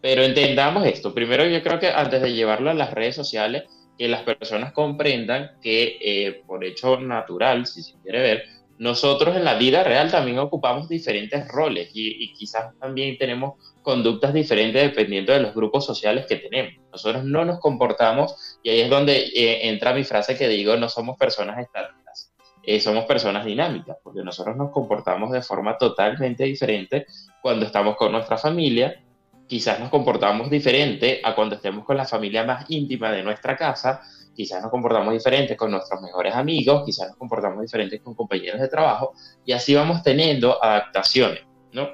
Pero 0.00 0.22
entendamos 0.22 0.86
esto. 0.86 1.14
Primero 1.14 1.46
yo 1.46 1.62
creo 1.62 1.78
que 1.78 1.88
antes 1.88 2.22
de 2.22 2.32
llevarlo 2.32 2.70
a 2.70 2.74
las 2.74 2.92
redes 2.92 3.16
sociales, 3.16 3.64
que 3.98 4.08
las 4.08 4.22
personas 4.22 4.72
comprendan 4.72 5.58
que 5.60 5.98
eh, 6.00 6.42
por 6.46 6.64
hecho 6.64 6.98
natural, 6.98 7.66
si 7.66 7.82
se 7.82 8.00
quiere 8.02 8.20
ver, 8.20 8.44
nosotros 8.80 9.36
en 9.36 9.44
la 9.44 9.56
vida 9.56 9.84
real 9.84 10.10
también 10.10 10.38
ocupamos 10.38 10.88
diferentes 10.88 11.46
roles 11.48 11.90
y, 11.92 12.32
quizás 12.32 12.74
también 12.78 13.18
tenemos 13.18 13.69
conductas 13.90 14.32
diferentes 14.32 14.80
dependiendo 14.80 15.32
de 15.32 15.40
los 15.40 15.52
grupos 15.52 15.84
sociales 15.84 16.24
que 16.26 16.36
tenemos. 16.36 16.74
Nosotros 16.92 17.24
no 17.24 17.44
nos 17.44 17.58
comportamos, 17.58 18.58
y 18.62 18.70
ahí 18.70 18.80
es 18.82 18.88
donde 18.88 19.16
eh, 19.34 19.68
entra 19.68 19.92
mi 19.92 20.04
frase 20.04 20.38
que 20.38 20.46
digo, 20.46 20.76
no 20.76 20.88
somos 20.88 21.18
personas 21.18 21.58
estáticas, 21.58 22.32
eh, 22.62 22.78
somos 22.78 23.04
personas 23.04 23.44
dinámicas, 23.44 23.96
porque 24.00 24.22
nosotros 24.22 24.56
nos 24.56 24.70
comportamos 24.70 25.32
de 25.32 25.42
forma 25.42 25.76
totalmente 25.76 26.44
diferente 26.44 27.06
cuando 27.42 27.66
estamos 27.66 27.96
con 27.96 28.12
nuestra 28.12 28.38
familia, 28.38 29.02
quizás 29.48 29.80
nos 29.80 29.90
comportamos 29.90 30.48
diferente 30.50 31.20
a 31.24 31.34
cuando 31.34 31.56
estemos 31.56 31.84
con 31.84 31.96
la 31.96 32.04
familia 32.04 32.44
más 32.44 32.66
íntima 32.70 33.10
de 33.10 33.24
nuestra 33.24 33.56
casa, 33.56 34.02
quizás 34.32 34.62
nos 34.62 34.70
comportamos 34.70 35.12
diferentes 35.12 35.56
con 35.56 35.72
nuestros 35.72 36.00
mejores 36.00 36.32
amigos, 36.32 36.84
quizás 36.86 37.08
nos 37.08 37.16
comportamos 37.16 37.60
diferentes 37.60 38.00
con 38.00 38.14
compañeros 38.14 38.60
de 38.60 38.68
trabajo, 38.68 39.14
y 39.44 39.50
así 39.50 39.74
vamos 39.74 40.04
teniendo 40.04 40.62
adaptaciones, 40.62 41.42
¿no? 41.72 41.88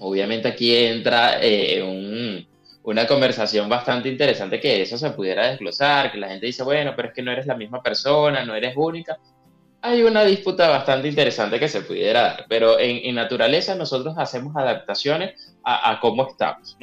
Obviamente 0.00 0.48
aquí 0.48 0.74
entra 0.74 1.38
eh, 1.40 2.46
una 2.82 3.06
conversación 3.06 3.68
bastante 3.68 4.08
interesante 4.08 4.60
que 4.60 4.82
eso 4.82 4.98
se 4.98 5.10
pudiera 5.10 5.48
desglosar, 5.48 6.12
que 6.12 6.18
la 6.18 6.28
gente 6.28 6.46
dice, 6.46 6.62
bueno, 6.62 6.92
pero 6.94 7.08
es 7.08 7.14
que 7.14 7.22
no 7.22 7.32
eres 7.32 7.46
la 7.46 7.56
misma 7.56 7.82
persona, 7.82 8.44
no 8.44 8.54
eres 8.54 8.74
única. 8.76 9.18
Hay 9.82 10.02
una 10.02 10.24
disputa 10.24 10.68
bastante 10.68 11.08
interesante 11.08 11.58
que 11.58 11.68
se 11.68 11.82
pudiera 11.82 12.22
dar, 12.22 12.46
pero 12.48 12.78
en, 12.78 13.14
naturaleza 13.14 13.74
nosotros 13.74 14.14
hacemos 14.18 14.56
adaptaciones 14.56 15.56
a, 15.62 15.90
a 15.90 16.00
cómo 16.00 16.28
estamos. 16.28 16.76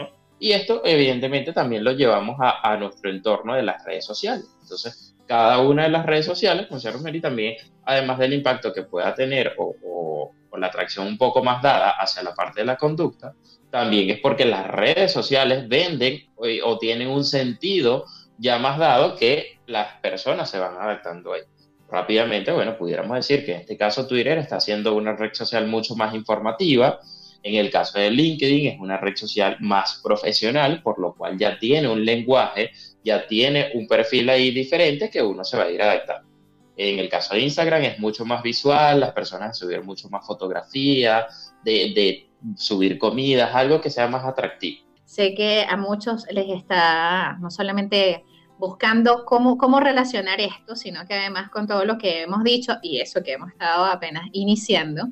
Y 0.44 0.52
esto 0.52 0.82
evidentemente 0.84 1.54
también 1.54 1.86
lo 1.86 1.94
llevamos 1.94 2.36
a, 2.38 2.76
nuestro 2.76 3.10
entorno 3.10 3.56
de 3.56 3.64
las 3.64 3.82
redes 3.86 4.06
sociales. 4.06 4.46
Entonces, 4.62 5.13
cada 5.28 5.60
una 5.60 5.84
de 5.84 5.90
las 5.90 6.06
redes 6.06 6.26
sociales, 6.26 6.68
con 6.68 6.82
Rosemary, 6.82 7.22
también, 7.22 7.56
además 7.86 8.20
del 8.20 8.34
impacto 8.34 8.74
que 8.74 8.84
pueda 8.84 9.14
tener 9.14 9.54
o, 9.58 10.32
la 10.56 10.68
atracción 10.68 11.08
un 11.08 11.18
poco 11.18 11.44
más 11.44 11.64
dada 11.64 11.96
hacia 11.98 12.22
la 12.22 12.36
parte 12.36 12.60
de 12.60 12.68
la 12.68 12.78
conducta, 12.78 13.34
también 13.72 14.12
es 14.12 14.20
porque 14.20 14.46
las 14.46 14.68
redes 14.68 15.12
sociales 15.12 15.68
venden 15.68 16.22
o, 16.36 16.46
o 16.66 16.78
tienen 16.78 17.08
un 17.08 17.26
sentido 17.26 18.06
ya 18.38 18.60
más 18.60 18.78
dado 18.78 19.16
que 19.16 19.60
las 19.66 19.96
personas 20.00 20.50
se 20.50 20.60
van 20.60 20.76
adaptando 20.76 21.34
ahí. 21.34 21.42
Rápidamente, 21.90 22.52
bueno, 22.52 22.78
pudiéramos 22.78 23.16
decir 23.16 23.46
que 23.46 23.56
en 23.56 23.62
este 23.62 23.78
caso 23.78 24.08
Twitter 24.08 24.38
está 24.38 24.60
siendo 24.60 24.94
una 24.94 25.16
red 25.16 25.34
social 25.34 25.68
mucho 25.68 25.96
más 25.96 26.14
informativa, 26.14 27.00
en 27.44 27.56
el 27.56 27.70
caso 27.70 28.00
de 28.00 28.10
LinkedIn 28.10 28.68
es 28.68 28.80
una 28.80 28.98
red 28.98 29.16
social 29.16 29.58
más 29.60 30.00
profesional, 30.02 30.82
por 30.82 30.98
lo 30.98 31.14
cual 31.14 31.38
ya 31.38 31.60
tiene 31.60 31.90
un 31.90 32.04
lenguaje, 32.04 32.72
ya 33.04 33.28
tiene 33.28 33.72
un 33.74 33.88
perfil 33.88 34.30
ahí 34.30 34.52
diferente 34.52 35.10
que 35.10 35.22
uno 35.22 35.44
se 35.44 35.58
va 35.58 35.64
a 35.64 35.70
ir 35.72 35.82
adaptando. 35.82 36.30
En 36.76 37.00
el 37.00 37.10
caso 37.10 37.36
de 37.36 37.42
Instagram 37.42 37.84
es 37.84 38.00
mucho 38.00 38.26
más 38.26 38.42
visual, 38.42 39.00
las 39.00 39.12
personas 39.12 39.58
subir 39.58 39.84
mucho 39.84 40.10
más 40.10 40.26
fotografía, 40.26 41.28
de, 41.64 41.94
de 41.94 42.30
subir 42.56 42.98
comidas, 42.98 43.54
algo 43.54 43.80
que 43.80 43.90
sea 43.90 44.08
más 44.08 44.26
atractivo. 44.26 44.82
Sé 45.06 45.36
que 45.36 45.66
a 45.70 45.78
muchos 45.78 46.26
les 46.32 46.50
está 46.50 47.38
no 47.40 47.52
solamente 47.52 48.24
buscando 48.58 49.26
cómo, 49.26 49.58
cómo 49.58 49.80
relacionar 49.80 50.40
esto, 50.40 50.76
sino 50.76 51.06
que 51.06 51.14
además 51.14 51.50
con 51.50 51.68
todo 51.68 51.86
lo 51.86 51.98
que 51.98 52.22
hemos 52.22 52.44
dicho 52.44 52.78
y 52.82 53.00
eso 53.02 53.22
que 53.22 53.34
hemos 53.34 53.52
estado 53.52 53.86
apenas 53.86 54.30
iniciando, 54.32 55.08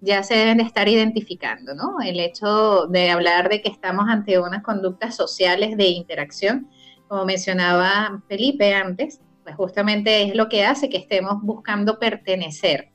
ya 0.00 0.22
se 0.22 0.36
deben 0.36 0.58
de 0.58 0.64
estar 0.64 0.88
identificando, 0.88 1.74
¿no? 1.74 2.00
El 2.02 2.18
hecho 2.18 2.86
de 2.86 3.10
hablar 3.10 3.48
de 3.48 3.60
que 3.60 3.68
estamos 3.68 4.06
ante 4.08 4.38
unas 4.38 4.62
conductas 4.62 5.14
sociales 5.16 5.76
de 5.76 5.88
interacción, 5.88 6.70
como 7.08 7.24
mencionaba 7.24 8.22
Felipe 8.28 8.74
antes, 8.74 9.20
pues 9.42 9.56
justamente 9.56 10.22
es 10.22 10.34
lo 10.34 10.48
que 10.48 10.64
hace 10.64 10.88
que 10.88 10.96
estemos 10.96 11.42
buscando 11.42 11.98
pertenecer. 11.98 12.90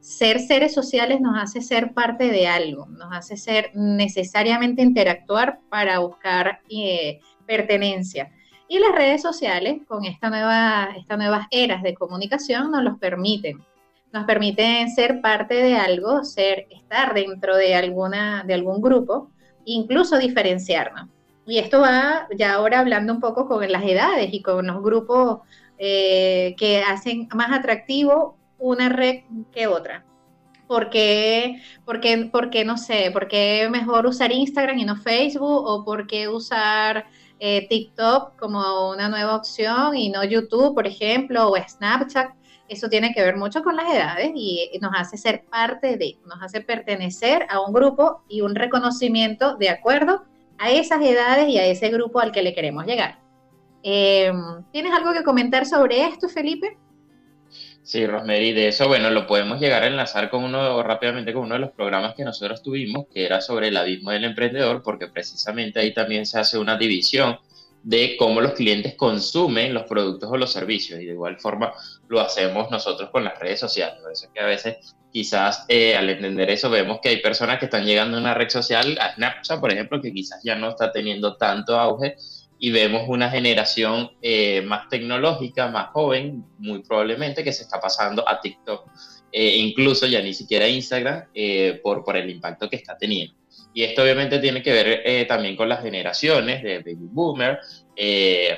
Ser 0.00 0.40
seres 0.40 0.72
sociales 0.72 1.20
nos 1.20 1.40
hace 1.40 1.60
ser 1.60 1.92
parte 1.92 2.30
de 2.30 2.46
algo, 2.46 2.86
nos 2.86 3.12
hace 3.12 3.36
ser 3.36 3.70
necesariamente 3.74 4.82
interactuar 4.82 5.60
para 5.68 5.98
buscar 5.98 6.60
eh, 6.70 7.20
pertenencia 7.46 8.32
y 8.70 8.78
las 8.78 8.92
redes 8.92 9.20
sociales, 9.20 9.80
con 9.88 10.04
esta 10.04 10.30
nueva, 10.30 10.90
estas 10.96 11.18
nuevas 11.18 11.48
eras 11.50 11.82
de 11.82 11.92
comunicación, 11.92 12.70
nos 12.70 12.84
los 12.84 13.00
permiten. 13.00 13.58
Nos 14.12 14.24
permiten 14.26 14.88
ser 14.90 15.20
parte 15.20 15.54
de 15.54 15.74
algo, 15.74 16.22
ser, 16.22 16.68
estar 16.70 17.12
dentro 17.12 17.56
de, 17.56 17.74
alguna, 17.74 18.44
de 18.44 18.54
algún 18.54 18.80
grupo, 18.80 19.32
incluso 19.64 20.18
diferenciarnos. 20.18 21.08
Y 21.46 21.58
esto 21.58 21.80
va 21.80 22.28
ya 22.36 22.54
ahora 22.54 22.80
hablando 22.80 23.12
un 23.12 23.20
poco 23.20 23.48
con 23.48 23.70
las 23.70 23.84
edades 23.84 24.32
y 24.32 24.42
con 24.42 24.66
los 24.66 24.82
grupos 24.82 25.40
eh, 25.78 26.54
que 26.58 26.82
hacen 26.82 27.28
más 27.34 27.50
atractivo 27.52 28.36
una 28.58 28.88
red 28.88 29.22
que 29.52 29.66
otra. 29.66 30.04
¿Por 30.66 30.90
qué, 30.90 31.60
porque, 31.84 32.28
porque, 32.30 32.64
no 32.64 32.78
sé, 32.78 33.10
por 33.12 33.26
qué 33.26 33.68
mejor 33.70 34.06
usar 34.06 34.30
Instagram 34.30 34.78
y 34.78 34.84
no 34.84 34.96
Facebook? 34.96 35.64
¿O 35.66 35.84
por 35.84 36.06
qué 36.06 36.28
usar 36.28 37.06
eh, 37.42 37.66
TikTok 37.68 38.38
como 38.38 38.90
una 38.90 39.08
nueva 39.08 39.34
opción 39.34 39.96
y 39.96 40.10
no 40.10 40.22
YouTube, 40.22 40.74
por 40.74 40.86
ejemplo, 40.86 41.48
o 41.50 41.56
Snapchat. 41.56 42.34
Eso 42.68 42.88
tiene 42.88 43.14
que 43.14 43.22
ver 43.22 43.36
mucho 43.36 43.62
con 43.62 43.76
las 43.76 43.92
edades 43.92 44.30
y 44.34 44.70
nos 44.80 44.92
hace 44.94 45.16
ser 45.16 45.44
parte 45.46 45.96
de, 45.96 46.18
nos 46.26 46.40
hace 46.42 46.60
pertenecer 46.60 47.46
a 47.48 47.60
un 47.60 47.72
grupo 47.72 48.22
y 48.28 48.42
un 48.42 48.54
reconocimiento 48.54 49.56
de 49.56 49.70
acuerdo 49.70 50.26
a 50.60 50.70
esas 50.70 51.02
edades 51.02 51.48
y 51.48 51.58
a 51.58 51.64
ese 51.64 51.88
grupo 51.88 52.20
al 52.20 52.32
que 52.32 52.42
le 52.42 52.54
queremos 52.54 52.84
llegar. 52.84 53.18
Em, 53.82 54.36
¿Tienes 54.70 54.92
algo 54.92 55.12
que 55.14 55.24
comentar 55.24 55.64
sobre 55.64 56.04
esto, 56.04 56.28
Felipe? 56.28 56.76
Sí, 57.82 58.06
Rosemary, 58.06 58.52
de 58.52 58.68
eso, 58.68 58.86
bueno, 58.86 59.10
lo 59.10 59.26
podemos 59.26 59.58
llegar 59.58 59.82
a 59.82 59.86
enlazar 59.86 60.28
con 60.28 60.44
uno, 60.44 60.82
rápidamente 60.82 61.32
con 61.32 61.44
uno 61.44 61.54
de 61.54 61.60
los 61.60 61.70
programas 61.70 62.14
que 62.14 62.24
nosotros 62.24 62.62
tuvimos, 62.62 63.06
que 63.12 63.24
era 63.24 63.40
sobre 63.40 63.68
el 63.68 63.76
abismo 63.76 64.10
del 64.10 64.24
emprendedor, 64.24 64.82
porque 64.82 65.08
precisamente 65.08 65.80
ahí 65.80 65.94
también 65.94 66.26
se 66.26 66.38
hace 66.38 66.58
una 66.58 66.76
división 66.76 67.38
de 67.82 68.16
cómo 68.18 68.40
los 68.40 68.52
clientes 68.52 68.94
consumen 68.94 69.72
los 69.72 69.84
productos 69.84 70.30
o 70.30 70.36
los 70.36 70.52
servicios, 70.52 71.00
y 71.00 71.06
de 71.06 71.12
igual 71.12 71.38
forma 71.38 71.72
lo 72.08 72.20
hacemos 72.20 72.70
nosotros 72.70 73.10
con 73.10 73.24
las 73.24 73.38
redes 73.38 73.60
sociales. 73.60 73.98
Por 74.02 74.12
eso 74.12 74.26
es 74.26 74.32
que 74.32 74.40
a 74.40 74.46
veces 74.46 74.76
quizás 75.12 75.64
eh, 75.68 75.96
al 75.96 76.10
entender 76.10 76.50
eso 76.50 76.70
vemos 76.70 77.00
que 77.02 77.08
hay 77.08 77.22
personas 77.22 77.58
que 77.58 77.64
están 77.64 77.84
llegando 77.84 78.16
a 78.16 78.20
una 78.20 78.34
red 78.34 78.48
social, 78.48 78.98
a 79.00 79.14
Snapchat, 79.14 79.60
por 79.60 79.72
ejemplo, 79.72 80.00
que 80.00 80.12
quizás 80.12 80.40
ya 80.44 80.56
no 80.56 80.68
está 80.68 80.92
teniendo 80.92 81.36
tanto 81.36 81.78
auge, 81.78 82.16
y 82.62 82.70
vemos 82.70 83.04
una 83.08 83.30
generación 83.30 84.10
eh, 84.20 84.60
más 84.60 84.88
tecnológica, 84.90 85.68
más 85.68 85.88
joven, 85.88 86.44
muy 86.58 86.82
probablemente, 86.82 87.42
que 87.42 87.54
se 87.54 87.62
está 87.62 87.80
pasando 87.80 88.28
a 88.28 88.38
TikTok, 88.38 88.86
eh, 89.32 89.56
incluso 89.56 90.06
ya 90.06 90.20
ni 90.20 90.34
siquiera 90.34 90.68
Instagram, 90.68 91.24
eh, 91.32 91.80
por, 91.82 92.04
por 92.04 92.18
el 92.18 92.28
impacto 92.28 92.68
que 92.68 92.76
está 92.76 92.98
teniendo. 92.98 93.39
Y 93.72 93.84
esto 93.84 94.02
obviamente 94.02 94.38
tiene 94.38 94.62
que 94.62 94.72
ver 94.72 95.26
también 95.28 95.56
con 95.56 95.68
las 95.68 95.82
generaciones 95.82 96.62
de 96.62 96.78
baby 96.78 97.08
boomer, 97.10 97.58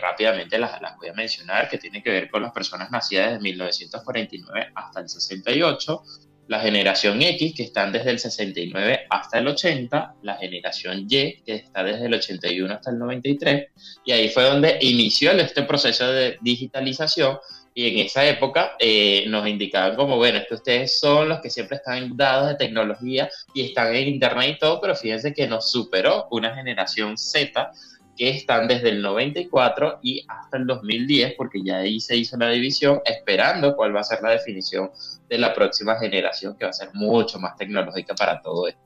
rápidamente 0.00 0.58
las, 0.58 0.80
las, 0.80 0.96
voy 0.96 1.08
a 1.08 1.12
mencionar, 1.12 1.68
que 1.68 1.78
tiene 1.78 2.02
que 2.02 2.10
ver 2.10 2.30
con 2.30 2.42
las 2.42 2.52
personas 2.52 2.90
nacidas 2.90 3.32
desde 3.32 3.42
1949 3.42 4.72
hasta 4.74 5.00
el 5.00 5.08
68, 5.08 6.02
la 6.48 6.60
generación 6.60 7.22
X, 7.22 7.54
que 7.56 7.62
están 7.62 7.92
desde 7.92 8.10
el 8.10 8.18
69 8.18 9.06
hasta 9.08 9.38
el 9.38 9.48
80, 9.48 10.16
la 10.22 10.36
generación 10.36 11.06
Y, 11.08 11.42
que 11.42 11.54
está 11.54 11.82
desde 11.82 12.06
el 12.06 12.14
81 12.14 12.74
hasta 12.74 12.90
el 12.90 12.98
93, 12.98 13.68
y 14.04 14.12
ahí 14.12 14.28
fue 14.28 14.44
donde 14.44 14.78
inició 14.80 15.32
este 15.32 15.62
proceso 15.62 16.10
de 16.12 16.38
digitalización, 16.40 17.38
y 17.74 17.88
en 17.88 18.06
esa 18.06 18.24
época 18.26 18.72
eh, 18.78 19.24
nos 19.28 19.46
indicaban 19.46 19.96
como, 19.96 20.16
bueno, 20.16 20.38
es 20.38 20.46
que 20.46 20.54
ustedes 20.54 20.98
son 20.98 21.28
los 21.28 21.40
que 21.40 21.48
siempre 21.48 21.78
están 21.78 22.16
dados 22.16 22.48
de 22.48 22.54
tecnología 22.56 23.30
y 23.54 23.66
están 23.66 23.94
en 23.94 24.08
Internet 24.08 24.56
y 24.56 24.58
todo, 24.58 24.80
pero 24.80 24.94
fíjense 24.94 25.32
que 25.32 25.46
nos 25.46 25.70
superó 25.70 26.28
una 26.30 26.54
generación 26.54 27.16
Z, 27.16 27.72
que 28.14 28.28
están 28.28 28.68
desde 28.68 28.90
el 28.90 29.00
94 29.00 30.00
y 30.02 30.24
hasta 30.28 30.58
el 30.58 30.66
2010, 30.66 31.34
porque 31.36 31.62
ya 31.64 31.78
ahí 31.78 31.98
se 31.98 32.14
hizo 32.14 32.36
la 32.36 32.50
división, 32.50 33.00
esperando 33.06 33.74
cuál 33.74 33.96
va 33.96 34.00
a 34.00 34.04
ser 34.04 34.20
la 34.22 34.30
definición 34.30 34.90
de 35.30 35.38
la 35.38 35.54
próxima 35.54 35.98
generación, 35.98 36.54
que 36.58 36.66
va 36.66 36.70
a 36.70 36.74
ser 36.74 36.90
mucho 36.92 37.38
más 37.38 37.56
tecnológica 37.56 38.14
para 38.14 38.42
todo 38.42 38.68
esto. 38.68 38.82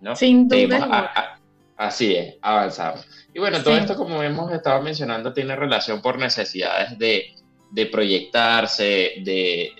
¿no? 0.00 0.14
Sin 0.14 0.46
duda. 0.46 1.40
así 1.76 2.14
es, 2.14 2.36
avanzamos. 2.40 3.04
Y 3.34 3.40
bueno, 3.40 3.60
todo 3.64 3.76
esto, 3.76 3.96
como 3.96 4.22
hemos 4.22 4.52
estado 4.52 4.80
mencionando, 4.80 5.32
tiene 5.32 5.56
relación 5.56 6.00
por 6.00 6.18
necesidades 6.18 6.96
de, 6.98 7.34
de 7.70 7.86
proyectarse, 7.86 9.14
de, 9.24 9.72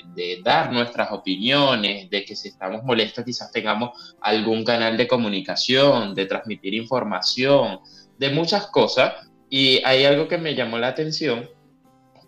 dar 0.43 0.73
nuestras 0.73 1.13
opiniones, 1.13 2.11
de 2.11 2.25
que 2.25 2.35
si 2.35 2.49
estamos 2.49 2.83
molestos 2.83 3.25
quizás 3.25 3.53
tengamos 3.53 4.17
algún 4.21 4.65
canal 4.65 4.97
de 4.97 5.07
comunicación, 5.07 6.15
de 6.15 6.27
transmitir 6.27 6.75
información, 6.75 7.81
de 8.19 8.31
muchas 8.31 8.67
cosas 8.67 9.15
Y 9.49 9.81
hay 9.85 10.05
algo 10.05 10.29
que 10.29 10.37
me 10.37 10.55
llamó 10.55 10.79
la 10.79 10.89
atención, 10.89 11.49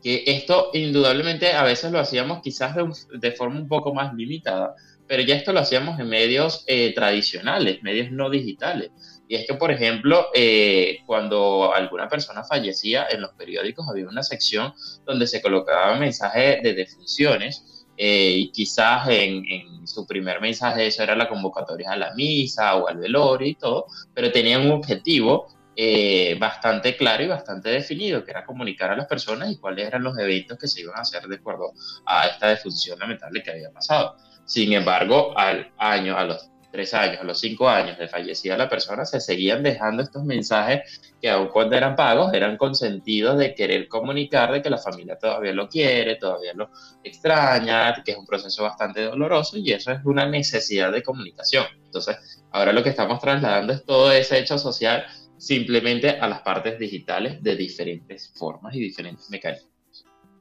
que 0.03 0.25
esto 0.27 0.71
indudablemente 0.73 1.53
a 1.53 1.65
veces 1.65 1.93
lo 1.93 1.99
hacíamos 1.99 2.41
quizás 2.43 2.75
de, 3.21 3.33
forma 3.33 3.59
un 3.59 3.69
poco 3.69 3.93
más 3.93 4.15
limitada, 4.15 4.75
pero 5.07 5.23
ya 5.23 5.35
esto 5.35 5.53
lo 5.53 5.61
hacíamos 5.61 6.01
en 6.01 6.09
medios 6.09 6.65
eh, 6.67 6.95
tradicionales, 6.95 7.83
medios 7.83 8.11
no 8.11 8.31
digitales. 8.31 8.91
Y 9.31 9.37
es 9.37 9.47
que, 9.47 9.55
por 9.55 9.71
ejemplo, 9.71 10.27
eh, 10.35 11.03
cuando 11.07 11.73
alguna 11.73 12.09
persona 12.09 12.43
fallecía, 12.43 13.07
en 13.09 13.21
los 13.21 13.31
periódicos 13.35 13.89
había 13.89 14.09
una 14.09 14.25
sección 14.25 14.75
donde 15.07 15.29
se 15.29 15.41
colocaba 15.41 15.95
mensajes 15.95 16.61
de 16.65 16.75
defunciones 16.75 17.87
eh, 17.97 18.33
y 18.39 18.51
quizás 18.51 19.09
en, 19.09 19.45
en, 19.49 19.87
su 19.87 20.05
primer 20.05 20.41
mensaje 20.41 20.89
eso 20.89 21.05
era 21.05 21.15
la 21.15 21.29
convocatoria 21.29 21.93
a 21.93 21.97
la 21.97 22.13
misa 22.15 22.75
o 22.75 22.89
al 22.89 22.99
velorio 22.99 23.47
y 23.47 23.55
todo, 23.55 23.87
pero 24.13 24.33
tenían 24.33 24.63
un 24.63 24.73
objetivo 24.73 25.47
eh, 25.77 26.37
bastante 26.41 26.97
claro 26.97 27.23
y 27.23 27.29
bastante 27.29 27.69
definido, 27.69 28.25
que 28.25 28.33
era 28.33 28.45
comunicar 28.45 28.91
a 28.91 28.97
las 28.97 29.07
personas 29.07 29.53
y 29.53 29.59
cuáles 29.59 29.87
eran 29.87 30.03
los 30.03 30.19
eventos 30.19 30.59
que 30.59 30.67
se 30.67 30.81
iban 30.81 30.99
a 30.99 31.03
hacer 31.03 31.23
de 31.29 31.37
acuerdo 31.37 31.71
a 32.05 32.27
esta 32.27 32.49
defunción 32.49 32.99
lamentable 32.99 33.45
que 33.45 33.53
había 33.53 33.71
pasado. 33.71 34.17
Sin 34.45 34.73
embargo, 34.73 35.39
al 35.39 35.73
año, 35.79 36.17
a 36.19 36.25
los 36.25 36.50
tres 36.71 36.95
años, 36.95 37.21
a 37.21 37.25
los 37.25 37.41
cinco 37.41 37.69
años 37.69 37.99
de 37.99 38.09
fallecida 38.09 38.57
la 38.57 38.69
persona, 38.69 39.05
se 39.05 39.21
seguían 39.21 39.63
dejando 39.63 40.03
estos 40.03 40.25
mensajes 40.25 41.01
que 41.21 41.29
aun 41.29 41.49
cuando 41.49 41.77
eran 41.77 41.97
pagos, 41.97 42.33
eran 42.33 42.57
consentidos 42.57 43.39
de 43.39 43.55
querer 43.55 43.89
comunicar 43.89 44.53
de 44.53 44.63
que 44.63 44.71
la 44.71 44.79
familia 44.79 45.17
todavía 45.17 45.53
lo 45.53 45.69
quiere, 45.69 46.17
todavía 46.17 46.53
lo 46.55 46.71
extraña, 47.03 48.03
que 48.05 48.13
es 48.13 48.19
un 48.19 48.27
proceso 48.27 48.63
bastante 48.63 49.03
doloroso 49.03 49.57
y 49.59 49.73
eso 49.73 49.93
es 49.93 50.01
una 50.05 50.27
necesidad 50.27 50.93
de 50.93 51.03
comunicación. 51.03 51.67
Entonces, 51.85 52.17
ahora 52.51 52.73
lo 52.73 52.83
que 52.83 52.91
estamos 52.91 53.21
trasladando 53.21 53.73
es 53.73 53.85
todo 53.85 54.13
ese 54.13 54.39
hecho 54.39 54.59
social 54.59 55.05
simplemente 55.37 56.11
a 56.11 56.29
las 56.29 56.43
partes 56.43 56.79
digitales 56.79 57.43
de 57.43 57.57
diferentes 57.57 58.33
formas 58.37 58.75
y 58.75 58.81
diferentes 58.81 59.29
mecanismos. 59.31 59.70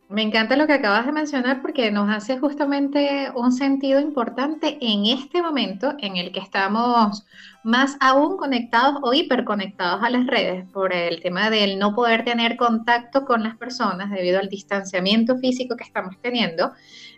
Me 0.09 0.23
encanta 0.23 0.55
lo 0.55 0.65
que 0.65 0.73
acabas 0.73 1.05
de 1.05 1.11
mencionar 1.11 1.61
porque 1.61 1.91
nos 1.91 2.09
hace 2.09 2.39
justamente 2.39 3.31
un 3.35 3.51
sentido 3.51 3.99
importante 3.99 4.79
en 4.81 5.05
este 5.05 5.43
momento 5.43 5.93
en 5.99 6.17
el 6.17 6.31
que 6.31 6.39
estamos 6.39 7.27
más 7.63 7.95
aún 7.99 8.35
conectados 8.35 8.95
o 9.03 9.13
hiperconectados 9.13 10.03
a 10.03 10.09
las 10.09 10.25
redes 10.25 10.67
por 10.71 10.93
el 10.93 11.21
tema 11.21 11.51
del 11.51 11.77
no 11.77 11.93
poder 11.93 12.25
tener 12.25 12.57
contacto 12.57 13.23
con 13.23 13.43
las 13.43 13.55
personas 13.57 14.09
debido 14.09 14.39
al 14.39 14.49
distanciamiento 14.49 15.37
físico 15.37 15.75
que 15.77 15.83
estamos 15.83 16.15
teniendo 16.19 16.71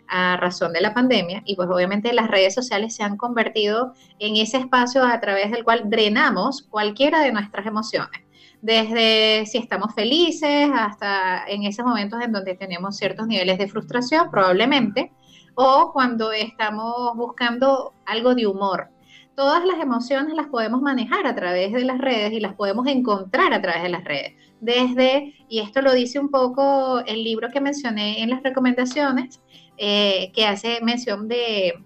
a 0.06 0.36
razón 0.36 0.74
de 0.74 0.82
la 0.82 0.92
pandemia. 0.92 1.42
Y 1.46 1.56
pues 1.56 1.70
obviamente 1.70 2.12
las 2.12 2.28
redes 2.28 2.54
sociales 2.54 2.94
se 2.94 3.04
han 3.04 3.16
convertido 3.16 3.94
en 4.18 4.36
ese 4.36 4.58
espacio 4.58 5.02
a 5.02 5.18
través 5.18 5.50
del 5.50 5.64
cual 5.64 5.84
drenamos 5.86 6.60
cualquiera 6.60 7.22
de 7.22 7.32
nuestras 7.32 7.64
emociones, 7.64 8.20
desde 8.62 9.44
si 9.46 9.58
estamos 9.58 9.92
felices 9.92 10.70
hasta 10.72 11.44
en 11.48 11.64
esos 11.64 11.84
momentos 11.84 12.22
en 12.22 12.32
donde 12.32 12.54
tenemos 12.54 12.96
ciertos 12.96 13.26
niveles 13.26 13.58
de 13.58 13.68
frustración 13.68 14.30
probablemente 14.30 15.12
o 15.54 15.90
cuando 15.92 16.32
estamos 16.32 17.14
buscando 17.16 17.92
algo 18.06 18.34
de 18.34 18.46
humor. 18.46 18.88
Todas 19.34 19.64
las 19.64 19.80
emociones 19.80 20.34
las 20.34 20.46
podemos 20.46 20.80
manejar 20.80 21.26
a 21.26 21.34
través 21.34 21.72
de 21.72 21.84
las 21.84 21.98
redes 21.98 22.32
y 22.32 22.40
las 22.40 22.54
podemos 22.54 22.86
encontrar 22.86 23.52
a 23.52 23.60
través 23.60 23.82
de 23.82 23.88
las 23.88 24.04
redes. 24.04 24.34
Desde, 24.60 25.34
y 25.48 25.58
esto 25.58 25.82
lo 25.82 25.92
dice 25.92 26.20
un 26.20 26.30
poco 26.30 27.00
el 27.00 27.24
libro 27.24 27.48
que 27.50 27.60
mencioné 27.60 28.22
en 28.22 28.30
las 28.30 28.44
recomendaciones, 28.44 29.40
eh, 29.76 30.30
que 30.34 30.46
hace 30.46 30.80
mención 30.82 31.26
de, 31.26 31.82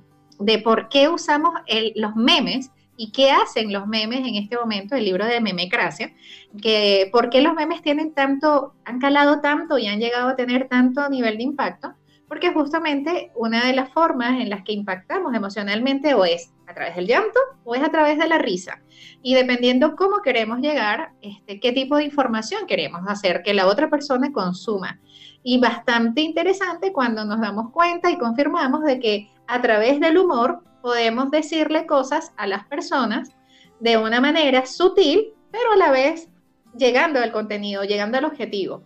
por 0.63 0.89
qué 0.91 1.09
usamos 1.09 1.55
los 1.95 2.17
memes 2.17 2.71
y 2.97 3.13
qué 3.13 3.31
hacen 3.31 3.73
los 3.73 3.87
memes 3.87 4.21
en 4.21 4.37
este 4.37 4.57
momento, 4.57 4.95
el 4.95 5.05
libro 5.05 5.27
de 5.27 5.41
Memecracia, 5.41 6.13
que 6.61 7.09
por 7.13 7.31
qué 7.31 7.41
los 7.41 7.55
memes 7.55 7.83
tienen 7.83 8.13
tanto, 8.13 8.75
han 8.85 8.99
calado 8.99 9.41
tanto 9.41 9.79
y 9.79 9.87
han 9.87 10.01
llegado 10.01 10.29
a 10.29 10.37
tener 10.37 10.69
tanto 10.69 11.09
nivel 11.09 11.37
de 11.37 11.45
impacto, 11.45 11.95
porque 12.29 12.53
justamente 12.53 13.31
una 13.37 13.65
de 13.65 13.73
las 13.73 13.91
formas 13.91 14.41
en 14.41 14.51
las 14.51 14.63
que 14.65 14.73
impactamos 14.73 15.33
emocionalmente 15.35 16.15
o 16.15 16.25
es 16.25 16.53
a 16.67 16.75
través 16.75 16.97
del 16.97 17.07
llanto 17.07 17.39
o 17.65 17.75
es 17.75 17.83
a 17.83 17.91
través 17.91 18.19
de 18.19 18.27
la 18.27 18.39
risa. 18.39 18.83
Y 19.23 19.35
dependiendo 19.35 19.95
cómo 19.95 20.23
queremos 20.23 20.59
llegar, 20.59 21.13
este, 21.23 21.61
qué 21.61 21.73
tipo 21.73 21.97
de 21.97 22.05
información 22.05 22.67
queremos 22.67 23.03
hacer 23.07 23.43
que 23.43 23.55
la 23.55 23.67
otra 23.67 23.89
persona 23.91 24.33
consuma. 24.33 25.01
Y 25.43 25.61
bastante 25.61 26.23
interesante 26.23 26.93
cuando 26.93 27.25
nos 27.25 27.41
damos 27.41 27.71
cuenta 27.71 28.11
y 28.11 28.19
confirmamos 28.19 28.83
de 28.83 28.99
que 28.99 29.31
a 29.47 29.63
través 29.63 30.01
del 30.01 30.19
humor 30.19 30.65
podemos 30.87 31.33
decirle 31.33 31.85
cosas 31.85 32.33
a 32.37 32.47
las 32.47 32.65
personas 32.69 33.31
de 33.81 33.99
una 33.99 34.21
manera 34.21 34.67
sutil, 34.67 35.33
pero 35.51 35.73
a 35.73 35.77
la 35.77 35.91
vez 35.91 36.29
llegando 36.79 37.19
al 37.19 37.33
contenido, 37.33 37.83
llegando 37.83 38.19
al 38.19 38.25
objetivo. 38.25 38.85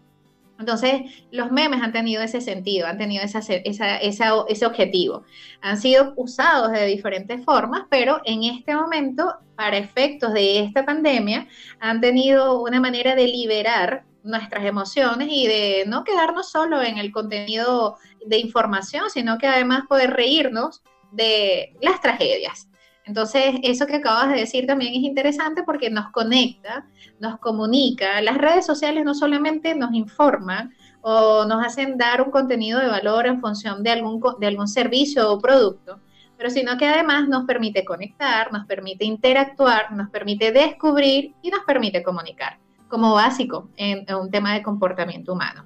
Entonces, 0.58 1.02
los 1.30 1.52
memes 1.52 1.82
han 1.82 1.92
tenido 1.92 2.22
ese 2.22 2.40
sentido, 2.40 2.86
han 2.86 2.96
tenido 2.96 3.22
ese 3.22 4.64
objetivo. 4.66 5.24
Han 5.60 5.76
sido 5.76 6.14
usados 6.16 6.72
de 6.72 6.86
diferentes 6.86 7.44
formas, 7.44 7.82
pero 7.90 8.22
en 8.24 8.44
este 8.44 8.74
momento, 8.74 9.34
para 9.54 9.76
efectos 9.76 10.32
de 10.32 10.60
esta 10.60 10.86
pandemia, 10.86 11.48
han 11.80 12.00
tenido 12.00 12.62
una 12.62 12.80
manera 12.80 13.14
de 13.14 13.26
liberar 13.26 14.04
nuestras 14.22 14.64
emociones 14.64 15.28
y 15.30 15.46
de 15.46 15.84
no 15.86 16.04
quedarnos 16.04 16.50
solo 16.50 16.80
en 16.80 16.96
el 16.96 17.12
contenido 17.12 17.98
de 18.24 18.38
información, 18.38 19.10
sino 19.10 19.36
que 19.36 19.48
además 19.48 19.82
poder 19.86 20.12
reírnos 20.12 20.82
de 21.12 21.74
las 21.80 22.00
tragedias. 22.00 22.68
Entonces, 23.04 23.56
eso 23.62 23.86
que 23.86 23.96
acabas 23.96 24.28
de 24.28 24.40
decir 24.40 24.66
también 24.66 24.94
es 24.94 25.02
interesante 25.02 25.62
porque 25.64 25.90
nos 25.90 26.10
conecta, 26.10 26.86
nos 27.18 27.38
comunica. 27.38 28.20
Las 28.20 28.38
redes 28.38 28.64
sociales 28.66 29.04
no 29.04 29.14
solamente 29.14 29.74
nos 29.74 29.92
informan 29.94 30.72
o 31.00 31.44
nos 31.44 31.64
hacen 31.64 31.96
dar 31.98 32.22
un 32.22 32.30
contenido 32.30 32.78
de 32.78 32.86
valor 32.86 33.26
en 33.26 33.40
función 33.40 33.82
de 33.82 33.90
algún, 33.90 34.22
de 34.38 34.46
algún 34.46 34.68
servicio 34.68 35.32
o 35.32 35.40
producto, 35.40 35.98
pero 36.36 36.50
sino 36.50 36.78
que 36.78 36.86
además 36.86 37.28
nos 37.28 37.46
permite 37.46 37.84
conectar, 37.84 38.52
nos 38.52 38.66
permite 38.66 39.04
interactuar, 39.04 39.92
nos 39.92 40.10
permite 40.10 40.52
descubrir 40.52 41.34
y 41.42 41.50
nos 41.50 41.64
permite 41.64 42.02
comunicar 42.02 42.58
como 42.88 43.14
básico 43.14 43.70
en, 43.76 44.04
un 44.14 44.30
tema 44.30 44.52
de 44.52 44.62
comportamiento 44.62 45.32
humano. 45.32 45.64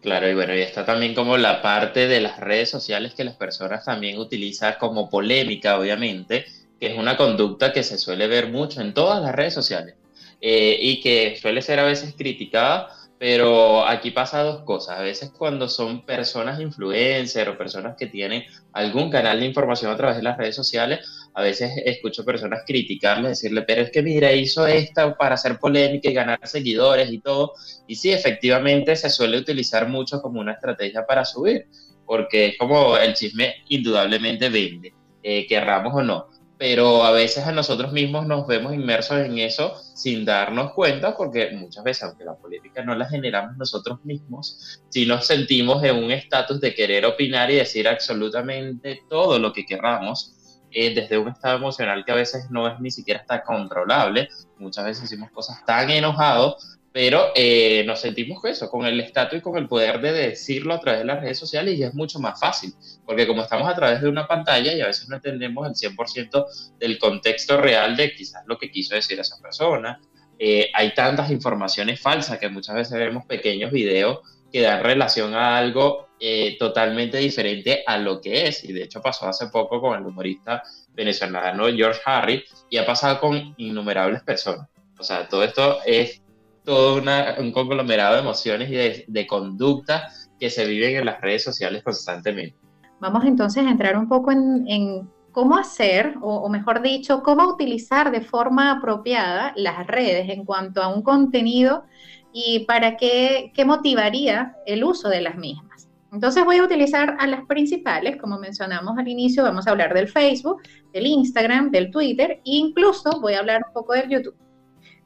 Claro, 0.00 0.28
y 0.28 0.34
bueno, 0.34 0.54
y 0.54 0.60
está 0.60 0.84
también 0.84 1.14
como 1.14 1.36
la 1.36 1.60
parte 1.60 2.08
de 2.08 2.20
las 2.20 2.40
redes 2.40 2.70
sociales 2.70 3.14
que 3.14 3.24
las 3.24 3.36
personas 3.36 3.84
también 3.84 4.18
utilizan 4.18 4.76
como 4.80 5.10
polémica, 5.10 5.78
obviamente, 5.78 6.46
que 6.78 6.92
es 6.92 6.98
una 6.98 7.16
conducta 7.16 7.72
que 7.72 7.82
se 7.82 7.98
suele 7.98 8.26
ver 8.26 8.48
mucho 8.48 8.80
en 8.80 8.94
todas 8.94 9.22
las 9.22 9.34
redes 9.34 9.52
sociales 9.52 9.96
eh, 10.40 10.78
y 10.80 11.00
que 11.02 11.36
suele 11.40 11.60
ser 11.60 11.80
a 11.80 11.84
veces 11.84 12.14
criticada 12.16 12.88
pero 13.20 13.86
aquí 13.86 14.12
pasa 14.12 14.42
dos 14.42 14.62
cosas. 14.62 14.98
A 14.98 15.02
veces 15.02 15.30
cuando 15.36 15.68
son 15.68 16.06
personas 16.06 16.58
influencers 16.58 17.50
o 17.50 17.58
personas 17.58 17.94
que 17.94 18.06
tienen 18.06 18.44
algún 18.72 19.10
canal 19.10 19.40
de 19.40 19.44
información 19.44 19.92
a 19.92 19.96
través 19.98 20.16
de 20.16 20.22
las 20.22 20.38
redes 20.38 20.56
sociales, 20.56 21.19
a 21.34 21.42
veces 21.42 21.72
escucho 21.84 22.24
personas 22.24 22.62
criticarles, 22.66 23.40
decirle, 23.40 23.62
pero 23.62 23.82
es 23.82 23.90
que 23.90 24.02
mira, 24.02 24.32
hizo 24.32 24.66
esta 24.66 25.16
para 25.16 25.34
hacer 25.34 25.58
polémica 25.58 26.10
y 26.10 26.14
ganar 26.14 26.40
seguidores 26.44 27.10
y 27.12 27.20
todo. 27.20 27.52
Y 27.86 27.96
sí, 27.96 28.12
efectivamente 28.12 28.96
se 28.96 29.10
suele 29.10 29.38
utilizar 29.38 29.88
mucho 29.88 30.20
como 30.20 30.40
una 30.40 30.52
estrategia 30.52 31.06
para 31.06 31.24
subir, 31.24 31.66
porque 32.04 32.46
es 32.46 32.58
como 32.58 32.96
el 32.96 33.14
chisme 33.14 33.56
indudablemente 33.68 34.48
vende, 34.48 34.92
eh, 35.22 35.46
querramos 35.46 35.94
o 35.94 36.02
no 36.02 36.40
pero 36.60 37.04
a 37.04 37.10
veces 37.10 37.46
a 37.46 37.52
nosotros 37.52 37.90
mismos 37.90 38.26
nos 38.26 38.46
vemos 38.46 38.74
inmersos 38.74 39.18
en 39.20 39.38
eso 39.38 39.74
sin 39.94 40.26
darnos 40.26 40.74
cuenta, 40.74 41.16
porque 41.16 41.52
muchas 41.52 41.82
veces, 41.82 42.02
aunque 42.02 42.22
la 42.22 42.36
política 42.36 42.84
no 42.84 42.94
la 42.94 43.08
generamos 43.08 43.56
nosotros 43.56 44.04
mismos, 44.04 44.78
sí 44.90 45.06
nos 45.06 45.26
sentimos 45.26 45.82
en 45.82 45.96
un 45.96 46.10
estatus 46.10 46.60
de 46.60 46.74
querer 46.74 47.06
opinar 47.06 47.50
y 47.50 47.54
decir 47.54 47.88
absolutamente 47.88 49.00
todo 49.08 49.38
lo 49.38 49.54
que 49.54 49.64
queramos, 49.64 50.36
eh, 50.72 50.94
desde 50.94 51.18
un 51.18 51.28
estado 51.28 51.56
emocional 51.56 52.04
que 52.04 52.12
a 52.12 52.16
veces 52.16 52.50
no 52.50 52.68
es 52.68 52.80
ni 52.80 52.90
siquiera 52.90 53.20
está 53.20 53.42
controlable. 53.42 54.28
Muchas 54.58 54.84
veces 54.84 55.02
decimos 55.02 55.30
cosas 55.30 55.64
tan 55.64 55.90
enojados 55.90 56.78
pero 56.92 57.30
eh, 57.34 57.84
nos 57.86 58.00
sentimos 58.00 58.40
con 58.40 58.50
eso, 58.50 58.68
con 58.68 58.84
el 58.84 58.98
estatus 59.00 59.38
y 59.38 59.42
con 59.42 59.56
el 59.56 59.68
poder 59.68 60.00
de 60.00 60.12
decirlo 60.12 60.74
a 60.74 60.80
través 60.80 61.00
de 61.00 61.06
las 61.06 61.20
redes 61.20 61.38
sociales 61.38 61.78
y 61.78 61.84
es 61.84 61.94
mucho 61.94 62.18
más 62.18 62.38
fácil, 62.40 62.74
porque 63.06 63.26
como 63.26 63.42
estamos 63.42 63.68
a 63.68 63.74
través 63.74 64.00
de 64.00 64.08
una 64.08 64.26
pantalla 64.26 64.72
y 64.72 64.80
a 64.80 64.86
veces 64.86 65.08
no 65.08 65.16
entendemos 65.16 65.68
el 65.68 65.74
100% 65.74 66.46
del 66.78 66.98
contexto 66.98 67.60
real 67.60 67.96
de 67.96 68.12
quizás 68.12 68.42
lo 68.46 68.58
que 68.58 68.70
quiso 68.70 68.94
decir 68.94 69.20
esa 69.20 69.40
persona, 69.40 70.00
eh, 70.38 70.70
hay 70.74 70.92
tantas 70.94 71.30
informaciones 71.30 72.00
falsas 72.00 72.38
que 72.38 72.48
muchas 72.48 72.74
veces 72.74 72.98
vemos 72.98 73.24
pequeños 73.26 73.70
videos 73.70 74.20
que 74.52 74.62
dan 74.62 74.82
relación 74.82 75.34
a 75.34 75.58
algo 75.58 76.08
eh, 76.22 76.58
totalmente 76.58 77.16
diferente 77.16 77.82
a 77.86 77.96
lo 77.96 78.20
que 78.20 78.46
es, 78.46 78.62
y 78.62 78.74
de 78.74 78.82
hecho 78.82 79.00
pasó 79.00 79.26
hace 79.26 79.46
poco 79.46 79.80
con 79.80 79.98
el 79.98 80.04
humorista 80.04 80.62
venezolano 80.92 81.64
George 81.74 82.00
Harry 82.04 82.44
y 82.68 82.76
ha 82.76 82.84
pasado 82.84 83.18
con 83.18 83.54
innumerables 83.56 84.22
personas. 84.22 84.68
O 84.98 85.02
sea, 85.02 85.26
todo 85.26 85.42
esto 85.42 85.78
es 85.86 86.22
todo 86.62 87.02
un 87.38 87.52
conglomerado 87.52 88.16
de 88.16 88.20
emociones 88.20 88.70
y 88.70 89.10
de, 89.10 89.26
conductas 89.26 90.30
que 90.38 90.50
se 90.50 90.66
viven 90.66 90.96
en 90.96 91.06
las 91.06 91.22
redes 91.22 91.42
sociales 91.42 91.82
constantemente. 91.82 92.54
Vamos 93.00 93.24
entonces 93.24 93.64
a 93.66 93.70
entrar 93.70 93.96
un 93.96 94.06
poco 94.06 94.30
en, 94.30 95.08
cómo 95.32 95.56
hacer, 95.56 96.16
o, 96.20 96.46
mejor 96.50 96.82
dicho, 96.82 97.22
cómo 97.22 97.48
utilizar 97.48 98.10
de 98.10 98.20
forma 98.20 98.72
apropiada 98.72 99.54
las 99.56 99.86
redes 99.86 100.28
en 100.28 100.44
cuanto 100.44 100.82
a 100.82 100.88
un 100.88 101.02
contenido 101.02 101.84
y 102.30 102.66
para 102.66 102.98
qué, 102.98 103.52
qué 103.54 103.64
motivaría 103.64 104.54
el 104.66 104.84
uso 104.84 105.08
de 105.08 105.22
las 105.22 105.36
mismas. 105.36 105.89
Entonces 106.12 106.44
voy 106.44 106.56
a 106.56 106.64
utilizar 106.64 107.16
a 107.18 107.26
las 107.26 107.46
principales, 107.46 108.16
como 108.16 108.38
mencionamos 108.38 108.98
al 108.98 109.06
inicio, 109.06 109.44
vamos 109.44 109.66
a 109.66 109.70
hablar 109.70 109.94
del 109.94 110.08
Facebook, 110.08 110.62
del 110.92 111.06
Instagram, 111.06 111.70
del 111.70 111.90
Twitter 111.90 112.32
e 112.32 112.40
incluso 112.44 113.20
voy 113.20 113.34
a 113.34 113.38
hablar 113.38 113.62
un 113.66 113.72
poco 113.72 113.92
del 113.92 114.08
YouTube. 114.08 114.36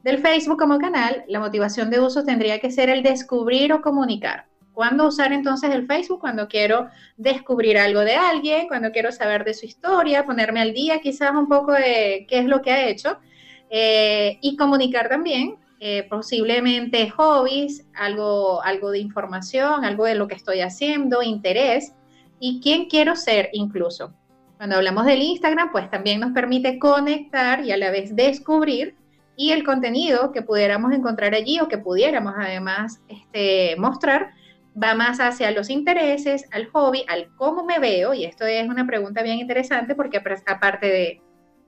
Del 0.03 0.19
Facebook 0.19 0.57
como 0.57 0.79
canal, 0.79 1.23
la 1.27 1.39
motivación 1.39 1.89
de 1.89 1.99
uso 1.99 2.23
tendría 2.23 2.59
que 2.59 2.71
ser 2.71 2.89
el 2.89 3.03
descubrir 3.03 3.73
o 3.73 3.81
comunicar. 3.81 4.47
¿Cuándo 4.73 5.07
usar 5.07 5.31
entonces 5.31 5.71
el 5.71 5.87
Facebook? 5.87 6.19
Cuando 6.19 6.47
quiero 6.47 6.89
descubrir 7.17 7.77
algo 7.77 8.01
de 8.01 8.15
alguien, 8.15 8.67
cuando 8.67 8.91
quiero 8.91 9.11
saber 9.11 9.45
de 9.45 9.53
su 9.53 9.65
historia, 9.65 10.25
ponerme 10.25 10.59
al 10.59 10.73
día 10.73 10.99
quizás 10.99 11.31
un 11.31 11.47
poco 11.47 11.71
de 11.71 12.25
qué 12.27 12.39
es 12.39 12.45
lo 12.45 12.61
que 12.61 12.71
ha 12.71 12.87
hecho 12.87 13.17
eh, 13.69 14.37
y 14.41 14.57
comunicar 14.57 15.07
también 15.07 15.55
eh, 15.79 16.07
posiblemente 16.09 17.09
hobbies, 17.09 17.85
algo, 17.95 18.61
algo 18.63 18.91
de 18.91 18.99
información, 18.99 19.83
algo 19.83 20.05
de 20.05 20.15
lo 20.15 20.27
que 20.27 20.35
estoy 20.35 20.61
haciendo, 20.61 21.21
interés 21.21 21.93
y 22.39 22.61
quién 22.61 22.87
quiero 22.87 23.15
ser 23.15 23.49
incluso. 23.53 24.13
Cuando 24.57 24.77
hablamos 24.77 25.05
del 25.05 25.21
Instagram, 25.21 25.71
pues 25.71 25.89
también 25.89 26.21
nos 26.21 26.31
permite 26.31 26.79
conectar 26.79 27.65
y 27.65 27.71
a 27.71 27.77
la 27.77 27.91
vez 27.91 28.15
descubrir 28.15 28.95
y 29.35 29.51
el 29.51 29.63
contenido 29.63 30.31
que 30.31 30.41
pudiéramos 30.41 30.93
encontrar 30.93 31.33
allí 31.33 31.59
o 31.59 31.67
que 31.67 31.77
pudiéramos 31.77 32.33
además 32.37 33.01
este, 33.09 33.75
mostrar 33.77 34.31
va 34.81 34.93
más 34.93 35.19
hacia 35.19 35.51
los 35.51 35.69
intereses, 35.69 36.45
al 36.51 36.67
hobby, 36.67 37.05
al 37.07 37.33
cómo 37.35 37.63
me 37.63 37.79
veo, 37.79 38.13
y 38.13 38.25
esto 38.25 38.45
es 38.45 38.67
una 38.67 38.85
pregunta 38.85 39.23
bien 39.23 39.39
interesante 39.39 39.95
porque 39.95 40.21
aparte 40.45 40.87
de, 40.87 41.21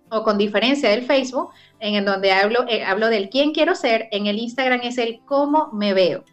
o 0.09 0.23
con 0.23 0.37
diferencia 0.37 0.89
del 0.89 1.03
Facebook, 1.03 1.49
en 1.79 2.05
donde 2.05 2.31
hablo, 2.31 2.65
eh, 2.67 2.83
hablo 2.83 3.09
del 3.09 3.29
quién 3.29 3.53
quiero 3.53 3.75
ser, 3.75 4.07
en 4.11 4.27
el 4.27 4.39
Instagram 4.39 4.81
es 4.83 4.97
el 4.97 5.21
cómo 5.25 5.69
me 5.73 5.93
veo. 5.93 6.23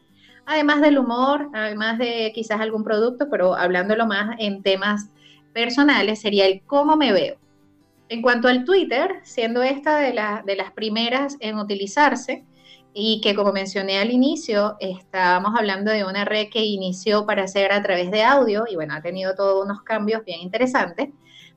Además 0.47 0.81
del 0.81 0.99
humor, 0.99 1.49
además 1.55 1.99
de 1.99 2.33
quizás 2.35 2.61
algún 2.61 2.85
producto, 2.85 3.29
pero 3.31 3.55
hablándolo 3.55 4.07
más 4.07 4.37
en 4.39 4.63
temas 4.63 5.11
personales, 5.53 6.21
sería 6.21 6.47
el 6.47 6.63
cómo 6.63 6.97
me 6.97 7.13
veo. 7.13 7.37
En 8.09 8.21
cuanto 8.21 8.49
al 8.49 8.65
Twitter, 8.65 9.21
siendo 9.23 9.63
esta 9.63 9.99
de, 9.99 10.13
de 10.45 10.57
las 10.57 10.73
primeras 10.73 11.37
en 11.41 11.59
utilizarse, 11.59 12.45
y 12.97 13.21
que 13.21 13.35
como 13.35 13.53
mencioné 13.53 13.99
al 13.99 14.13
inicio, 14.13 14.77
estábamos 14.79 15.59
hablando 15.59 15.91
de 15.91 16.05
una 16.05 16.25
red 16.25 16.47
que 16.49 16.65
inició 16.65 17.27
para 17.27 17.43
hacer 17.43 17.73
a 17.73 17.83
través 17.83 18.13
de 18.13 18.23
audio 18.23 18.65
y 18.71 18.77
bueno, 18.77 18.95
ha 18.95 19.03
tenido 19.03 19.35
todos 19.35 19.65
unos 19.65 19.83
cambios 19.83 20.25
bien 20.25 20.41
interesantes. 20.41 21.09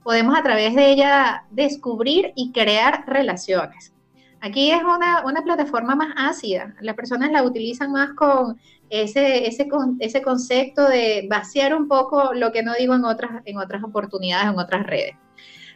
Podemos 0.08 0.38
a 0.38 0.42
través 0.42 0.74
de 0.74 0.90
ella 0.90 1.44
descubrir 1.52 2.32
y 2.34 2.54
crear 2.54 3.04
relaciones. 3.08 3.94
Aquí 4.40 4.72
es 4.72 4.82
una, 4.82 5.26
una 5.26 5.42
plataforma 5.44 5.96
más 5.96 6.14
ácida. 6.16 6.74
Las 6.80 6.96
personas 6.96 7.30
la 7.30 7.44
utilizan 7.44 7.92
más 7.92 8.14
con 8.14 8.58
ese, 8.90 9.46
ese, 9.50 9.68
ese 10.00 10.22
concepto 10.22 10.88
de 10.88 11.28
vaciar 11.30 11.76
un 11.76 11.90
poco 11.90 12.34
lo 12.34 12.54
que 12.54 12.64
no 12.64 12.74
digo 12.76 12.96
en 12.96 13.04
otras, 13.04 13.42
en 13.44 13.58
otras 13.58 13.84
oportunidades, 13.84 14.50
en 14.50 14.58
otras 14.58 14.88
redes. 14.88 15.16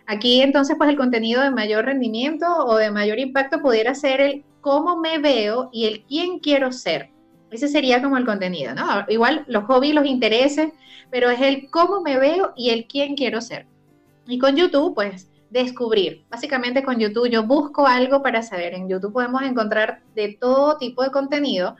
Aquí 0.07 0.41
entonces 0.41 0.77
pues 0.77 0.89
el 0.89 0.95
contenido 0.95 1.41
de 1.41 1.51
mayor 1.51 1.83
rendimiento 1.83 2.47
o 2.65 2.77
de 2.77 2.89
mayor 2.89 3.19
impacto 3.19 3.61
pudiera 3.61 3.93
ser 3.95 4.21
el 4.21 4.45
cómo 4.61 4.95
me 4.95 5.17
veo 5.17 5.69
y 5.73 5.87
el 5.87 6.05
quién 6.05 6.39
quiero 6.39 6.71
ser. 6.71 7.09
Ese 7.51 7.67
sería 7.67 8.01
como 8.01 8.15
el 8.15 8.25
contenido, 8.25 8.73
¿no? 8.75 8.85
Igual 9.09 9.43
los 9.47 9.65
hobbies, 9.65 9.93
los 9.93 10.05
intereses, 10.05 10.71
pero 11.09 11.29
es 11.29 11.41
el 11.41 11.69
cómo 11.69 11.99
me 11.99 12.17
veo 12.17 12.53
y 12.55 12.69
el 12.69 12.87
quién 12.87 13.15
quiero 13.17 13.41
ser. 13.41 13.67
Y 14.27 14.39
con 14.39 14.55
YouTube, 14.55 14.95
pues 14.95 15.27
descubrir. 15.51 16.23
Básicamente 16.29 16.83
con 16.83 16.97
YouTube 16.97 17.29
yo 17.29 17.43
busco 17.43 17.85
algo 17.85 18.23
para 18.23 18.41
saber. 18.41 18.73
En 18.73 18.89
YouTube 18.89 19.13
podemos 19.13 19.43
encontrar 19.43 20.01
de 20.15 20.37
todo 20.39 20.77
tipo 20.77 21.03
de 21.03 21.11
contenido, 21.11 21.75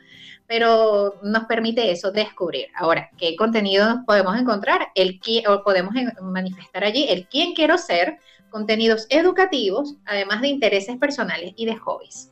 pero 0.46 1.16
nos 1.24 1.46
permite 1.46 1.90
eso, 1.92 2.12
descubrir. 2.12 2.68
Ahora, 2.76 3.10
¿qué 3.18 3.36
contenido 3.36 4.04
podemos 4.06 4.38
encontrar? 4.38 4.90
El 4.94 5.20
o 5.48 5.64
podemos 5.64 5.94
manifestar 6.22 6.84
allí 6.84 7.06
el 7.10 7.28
quién 7.28 7.54
quiero 7.54 7.78
ser, 7.78 8.20
contenidos 8.50 9.08
educativos, 9.10 9.96
además 10.06 10.42
de 10.42 10.50
intereses 10.50 10.98
personales 10.98 11.54
y 11.56 11.66
de 11.66 11.78
hobbies. 11.78 12.31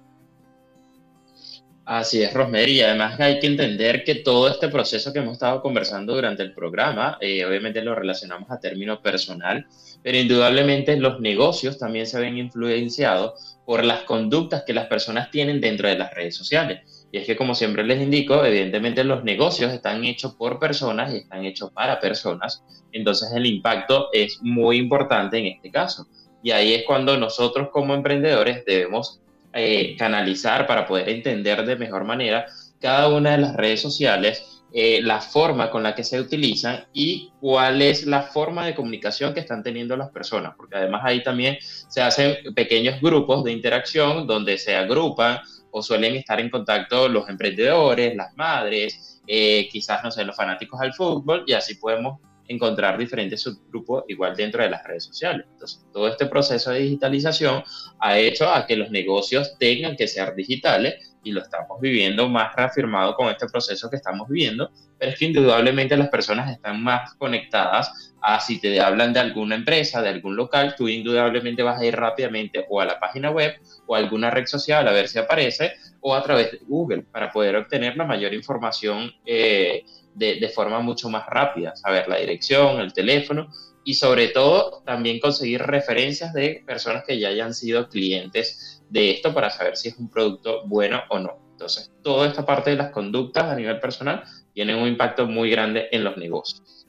Así 1.92 2.22
es, 2.22 2.32
Rosemary, 2.36 2.74
y 2.74 2.82
además 2.82 3.20
hay 3.20 3.40
que 3.40 3.48
entender 3.48 4.04
que 4.04 4.14
todo 4.14 4.48
este 4.48 4.70
proceso 4.70 5.12
que 5.12 5.18
hemos 5.18 5.34
estado 5.34 5.60
conversando 5.60 6.14
durante 6.14 6.44
el 6.44 6.54
programa, 6.54 7.18
eh, 7.20 7.44
obviamente 7.44 7.82
lo 7.82 7.96
relacionamos 7.96 8.52
a 8.52 8.60
término 8.60 9.02
personal, 9.02 9.66
pero 10.04 10.16
indudablemente 10.16 10.96
los 10.98 11.20
negocios 11.20 11.80
también 11.80 12.06
se 12.06 12.20
ven 12.20 12.38
influenciados 12.38 13.58
por 13.66 13.84
las 13.84 14.02
conductas 14.04 14.66
que 14.68 14.74
las 14.76 14.86
personas 14.86 15.32
tienen 15.32 15.62
dentro 15.62 15.88
de 15.88 15.98
las 15.98 16.14
redes 16.14 16.36
sociales. 16.36 17.08
Y 17.12 17.18
es 17.18 17.26
que, 17.26 17.36
como 17.36 17.56
siempre 17.56 17.84
les 17.84 18.00
indico, 18.00 18.46
evidentemente 18.46 19.04
los 19.04 19.24
negocios 19.24 19.74
están 19.74 20.06
hechos 20.06 20.36
por 20.36 20.60
personas 20.60 21.12
y 21.12 21.18
están 21.18 21.44
hechos 21.44 21.72
para 21.72 22.00
personas, 22.00 22.64
entonces 22.92 23.32
el 23.34 23.48
impacto 23.48 24.10
es 24.14 24.38
muy 24.44 24.78
importante 24.78 25.40
en 25.40 25.48
este 25.48 25.72
caso. 25.72 26.06
Y 26.44 26.52
ahí 26.52 26.72
es 26.76 26.84
cuando 26.86 27.18
nosotros 27.18 27.70
como 27.72 27.96
emprendedores 27.96 28.64
debemos 28.64 29.22
eh, 29.54 29.96
canalizar 29.98 30.68
para 30.68 30.88
poder 30.88 31.10
entender 31.10 31.66
de 31.66 31.76
mejor 31.76 32.04
manera 32.04 32.46
cada 32.80 33.10
una 33.10 33.32
de 33.32 33.40
las 33.40 33.56
redes 33.56 33.82
sociales, 33.82 34.64
eh, 34.72 35.02
la 35.02 35.20
forma 35.20 35.72
con 35.72 35.82
la 35.82 35.96
que 35.96 36.04
se 36.04 36.20
utilizan 36.20 36.86
y 36.94 37.32
cuál 37.40 37.82
es 37.82 38.06
la 38.06 38.22
forma 38.22 38.66
de 38.66 38.76
comunicación 38.76 39.34
que 39.34 39.40
están 39.40 39.64
teniendo 39.64 39.98
las 39.98 40.10
personas, 40.12 40.54
porque 40.56 40.76
además 40.76 41.02
ahí 41.04 41.24
también 41.24 41.58
se 41.60 42.02
hacen 42.02 42.54
pequeños 42.54 43.02
grupos 43.02 43.44
de 43.44 43.52
interacción 43.52 44.28
donde 44.28 44.60
se 44.60 44.76
agrupan 44.76 45.40
o 45.72 45.82
suelen 45.82 46.16
estar 46.16 46.40
en 46.40 46.52
contacto 46.52 47.10
los 47.10 47.28
emprendedores, 47.30 48.16
las 48.16 48.36
madres, 48.36 49.22
eh, 49.26 49.68
quizás, 49.72 50.04
no 50.04 50.12
sé, 50.12 50.24
los 50.24 50.36
fanáticos 50.36 50.80
al 50.80 50.94
fútbol 50.94 51.44
y 51.48 51.54
así 51.54 51.76
podemos 51.76 52.20
encontrar 52.50 52.98
diferentes 52.98 53.42
subgrupos 53.42 54.04
igual 54.08 54.36
dentro 54.36 54.62
de 54.62 54.70
las 54.70 54.84
redes 54.84 55.06
sociales. 55.06 55.46
Entonces, 55.52 55.86
todo 55.94 56.08
este 56.08 56.26
proceso 56.26 56.72
de 56.72 56.80
digitalización 56.80 57.64
ha 58.00 58.18
hecho 58.18 58.52
a 58.52 58.66
que 58.66 58.76
los 58.76 58.92
negocios 58.92 59.58
tengan 59.58 59.96
que 59.96 60.08
ser 60.08 60.36
digitales 60.36 60.96
y 61.24 61.32
lo 61.32 61.42
estamos 61.42 61.80
viviendo 61.82 62.28
más 62.30 62.56
reafirmado 62.56 63.16
con 63.16 63.30
este 63.30 63.48
proceso 63.48 63.90
que 63.90 63.98
estamos 63.98 64.28
viviendo, 64.28 64.72
pero 64.98 65.12
es 65.12 65.20
que 65.20 65.26
indudablemente 65.26 65.96
las 65.98 66.10
personas 66.10 66.50
están 66.52 66.82
más 66.82 67.14
conectadas 67.16 68.14
a 68.22 68.40
si 68.40 68.60
te 68.60 68.80
hablan 68.80 69.14
de 69.14 69.20
alguna 69.20 69.56
empresa, 69.56 70.02
de 70.02 70.10
algún 70.10 70.36
local, 70.36 70.76
tú 70.78 70.88
indudablemente 70.88 71.64
vas 71.64 71.80
a 71.80 71.86
ir 71.86 71.96
rápidamente 71.96 72.66
o 72.70 72.82
a 72.82 72.86
la 72.86 73.00
página 73.00 73.32
web 73.32 73.60
o 73.86 73.96
a 73.96 73.98
alguna 73.98 74.30
red 74.30 74.46
social 74.46 74.88
a 74.88 74.92
ver 74.92 75.08
si 75.08 75.20
aparece 75.20 75.74
o 76.02 76.16
a 76.16 76.24
través 76.24 76.52
de 76.52 76.60
Google 76.68 77.04
para 77.04 77.32
poder 77.32 77.56
obtener 77.58 77.96
la 77.98 78.06
mayor 78.06 78.34
información 78.34 79.12
eh, 79.26 79.84
de, 80.16 80.50
forma 80.50 80.80
mucho 80.80 81.10
más 81.10 81.26
rápida, 81.28 81.76
saber 81.76 82.08
la 82.08 82.18
dirección, 82.18 82.80
el 82.80 82.94
teléfono 82.94 83.50
y 83.84 83.94
sobre 83.94 84.28
todo 84.28 84.82
también 84.86 85.20
conseguir 85.20 85.62
referencias 85.62 86.34
de 86.34 86.64
personas 86.66 87.04
que 87.06 87.20
ya 87.20 87.30
hayan 87.30 87.54
sido 87.54 87.88
clientes 87.88 88.84
de 88.90 89.12
esto 89.12 89.34
para 89.34 89.50
saber 89.50 89.78
si 89.78 89.90
es 89.90 89.98
un 89.98 90.10
producto 90.10 90.68
bueno 90.68 91.02
o 91.10 91.20
no. 91.20 91.38
Entonces, 91.52 91.92
toda 92.04 92.28
esta 92.28 92.46
parte 92.46 92.72
de 92.72 92.78
las 92.78 92.92
conductas 92.92 93.46
a 93.46 93.56
nivel 93.56 93.80
personal 93.80 94.24
tiene 94.54 94.76
un 94.76 94.88
impacto 94.88 95.26
muy 95.26 95.50
grande 95.50 95.88
en 95.92 96.04
los 96.04 96.18
negocios. 96.18 96.88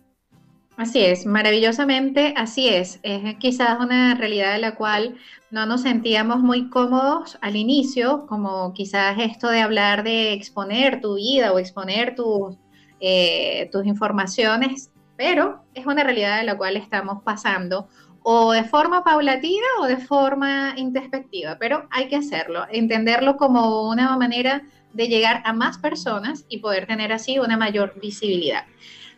Así 0.81 1.01
es, 1.05 1.27
maravillosamente 1.27 2.33
así 2.39 2.69
es. 2.69 3.01
Es 3.03 3.35
quizás 3.37 3.79
una 3.81 4.15
realidad 4.15 4.55
de 4.55 4.61
la 4.61 4.77
cual 4.77 5.17
no 5.51 5.67
nos 5.67 5.83
sentíamos 5.83 6.39
muy 6.39 6.71
cómodos 6.71 7.37
al 7.43 7.57
inicio, 7.57 8.27
como 8.27 8.73
quizás 8.73 9.19
esto 9.19 9.49
de 9.49 9.61
hablar 9.61 10.05
de 10.05 10.33
exponer 10.33 11.03
tu 11.03 11.17
vida 11.17 11.53
o 11.53 11.59
exponer 11.59 12.15
tus 12.15 12.57
eh, 13.01 13.69
tus 13.73 13.87
informaciones, 13.87 14.91
pero 15.17 15.65
es 15.75 15.87
una 15.87 16.05
realidad 16.05 16.39
de 16.39 16.45
la 16.45 16.57
cual 16.57 16.77
estamos 16.77 17.23
pasando 17.23 17.89
o 18.23 18.53
de 18.53 18.65
forma 18.65 19.03
paulatina 19.03 19.67
o 19.81 19.87
de 19.87 19.97
forma 19.97 20.75
introspectiva, 20.77 21.57
pero 21.59 21.87
hay 21.91 22.09
que 22.09 22.17
hacerlo, 22.17 22.67
entenderlo 22.71 23.37
como 23.37 23.89
una 23.89 24.17
manera 24.17 24.63
de 24.93 25.09
llegar 25.09 25.43
a 25.45 25.53
más 25.53 25.79
personas 25.79 26.45
y 26.49 26.59
poder 26.59 26.87
tener 26.87 27.13
así 27.13 27.39
una 27.39 27.57
mayor 27.57 27.99
visibilidad. 28.01 28.65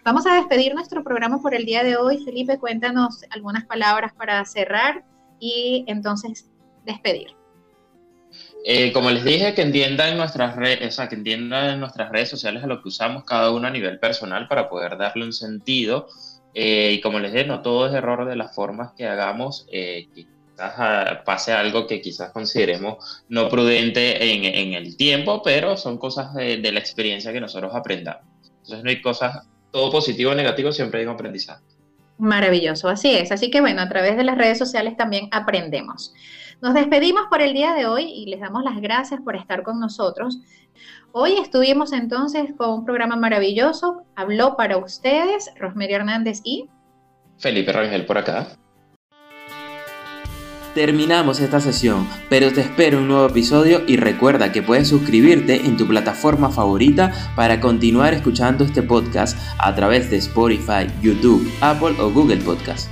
Vamos 0.05 0.27
a 0.27 0.35
despedir 0.35 0.75
nuestro 0.75 1.05
programa 1.05 1.41
por 1.41 1.55
el 1.55 1.65
día 1.65 1.85
de 1.85 1.97
hoy. 1.97 2.25
Felipe, 2.25 2.59
cuéntanos 2.59 3.25
algunas 3.31 3.65
palabras 3.65 4.13
para 4.13 4.45
cerrar 4.45 5.05
y 5.39 5.85
entonces 5.87 6.51
despedir. 6.85 7.42
Eh, 8.65 8.93
como 8.93 9.11
les 9.11 9.25
dije, 9.25 9.55
que 9.55 9.63
entiendan 9.63 10.17
nuestras 10.17 10.55
redes, 10.55 10.97
que 11.09 11.15
entiendan 11.15 11.81
nuestras 11.81 12.11
redes 12.11 12.29
sociales 12.29 12.63
a 12.63 12.67
lo 12.69 12.81
que 12.81 12.89
usamos 12.89 13.25
cada 13.25 13.51
uno 13.51 13.67
a 13.67 13.71
nivel 13.71 13.99
personal 13.99 14.47
para 14.47 14.69
poder 14.69 14.97
darle 14.97 15.25
un 15.25 15.33
sentido. 15.33 16.07
Eh, 16.55 16.93
y 16.95 17.01
como 17.01 17.19
les 17.19 17.33
dije, 17.33 17.47
no 17.47 17.63
todo 17.63 17.87
es 17.87 17.95
error 17.95 18.27
de 18.27 18.37
las 18.37 18.55
formas 18.55 18.93
que 18.93 19.07
hagamos, 19.07 19.67
eh, 19.73 20.07
quizás 20.15 20.29
ah, 20.59 21.23
pase 21.25 21.53
algo 21.53 21.87
que 21.87 22.01
quizás 22.01 22.31
consideremos 22.31 23.25
no 23.29 23.49
prudente 23.49 24.33
en, 24.33 24.45
en 24.45 24.75
el 24.75 24.97
tiempo, 24.97 25.43
pero 25.43 25.77
son 25.77 25.99
cosas 25.99 26.35
de, 26.35 26.59
de, 26.59 26.73
la 26.73 26.79
experiencia 26.79 27.33
que 27.33 27.41
nosotros 27.41 27.75
aprendamos. 27.75 28.25
Entonces 28.45 28.85
no 28.85 28.91
hay 28.91 29.01
cosas, 29.01 29.49
todo 29.73 29.91
positivo 29.91 30.33
o 30.33 30.35
negativo, 30.35 30.71
siempre 30.73 31.01
hay 31.01 31.07
un 31.07 31.15
aprendizaje. 31.15 31.63
Maravilloso, 32.19 32.89
así 32.89 33.15
es. 33.15 33.33
Así 33.33 33.51
que 33.51 33.61
bueno, 33.61 33.83
a 33.83 33.89
través 33.89 34.17
de 34.17 34.23
las 34.23 34.39
redes 34.39 34.59
sociales 34.59 34.97
también 34.97 35.29
aprendemos. 35.33 36.13
Nos 36.63 36.75
despedimos 36.75 37.23
por 37.29 37.43
el 37.43 37.55
día 37.55 37.75
de 37.75 37.87
hoy 37.87 38.05
y 38.05 38.27
les 38.27 38.39
damos 38.39 38.63
las 38.63 38.81
gracias 38.81 39.21
por 39.21 39.35
estar 39.35 39.65
con 39.65 39.81
nosotros. 39.81 40.39
Hoy 41.11 41.33
estuvimos 41.33 41.93
entonces 41.93 42.55
con 42.57 42.71
un 42.71 42.85
programa 42.85 43.17
maravilloso. 43.17 44.05
Habló 44.15 44.57
para 44.57 44.77
ustedes 44.77 45.51
Rosemary 45.59 45.95
Hernández 45.95 46.41
y 46.45 46.69
Felipe 47.39 47.73
Rangel 47.73 48.07
por 48.07 48.17
acá. 48.17 48.47
Terminamos 50.73 51.41
esta 51.41 51.59
sesión, 51.59 52.09
pero 52.31 52.53
te 52.53 52.61
espero 52.61 52.99
un 52.99 53.09
nuevo 53.09 53.27
episodio 53.27 53.83
y 53.89 53.97
recuerda 53.97 54.53
que 54.53 54.63
puedes 54.63 54.87
suscribirte 54.87 55.67
en 55.67 55.77
tu 55.77 55.89
plataforma 55.89 56.49
favorita 56.49 57.13
para 57.35 57.59
continuar 57.61 58.15
escuchando 58.15 58.63
este 58.63 58.85
podcast 58.85 59.37
a 59.59 59.75
través 59.75 60.11
de 60.11 60.19
Spotify, 60.19 60.87
YouTube, 61.03 61.53
Apple 61.61 61.97
o 62.01 62.09
Google 62.13 62.39
Podcast. 62.39 62.89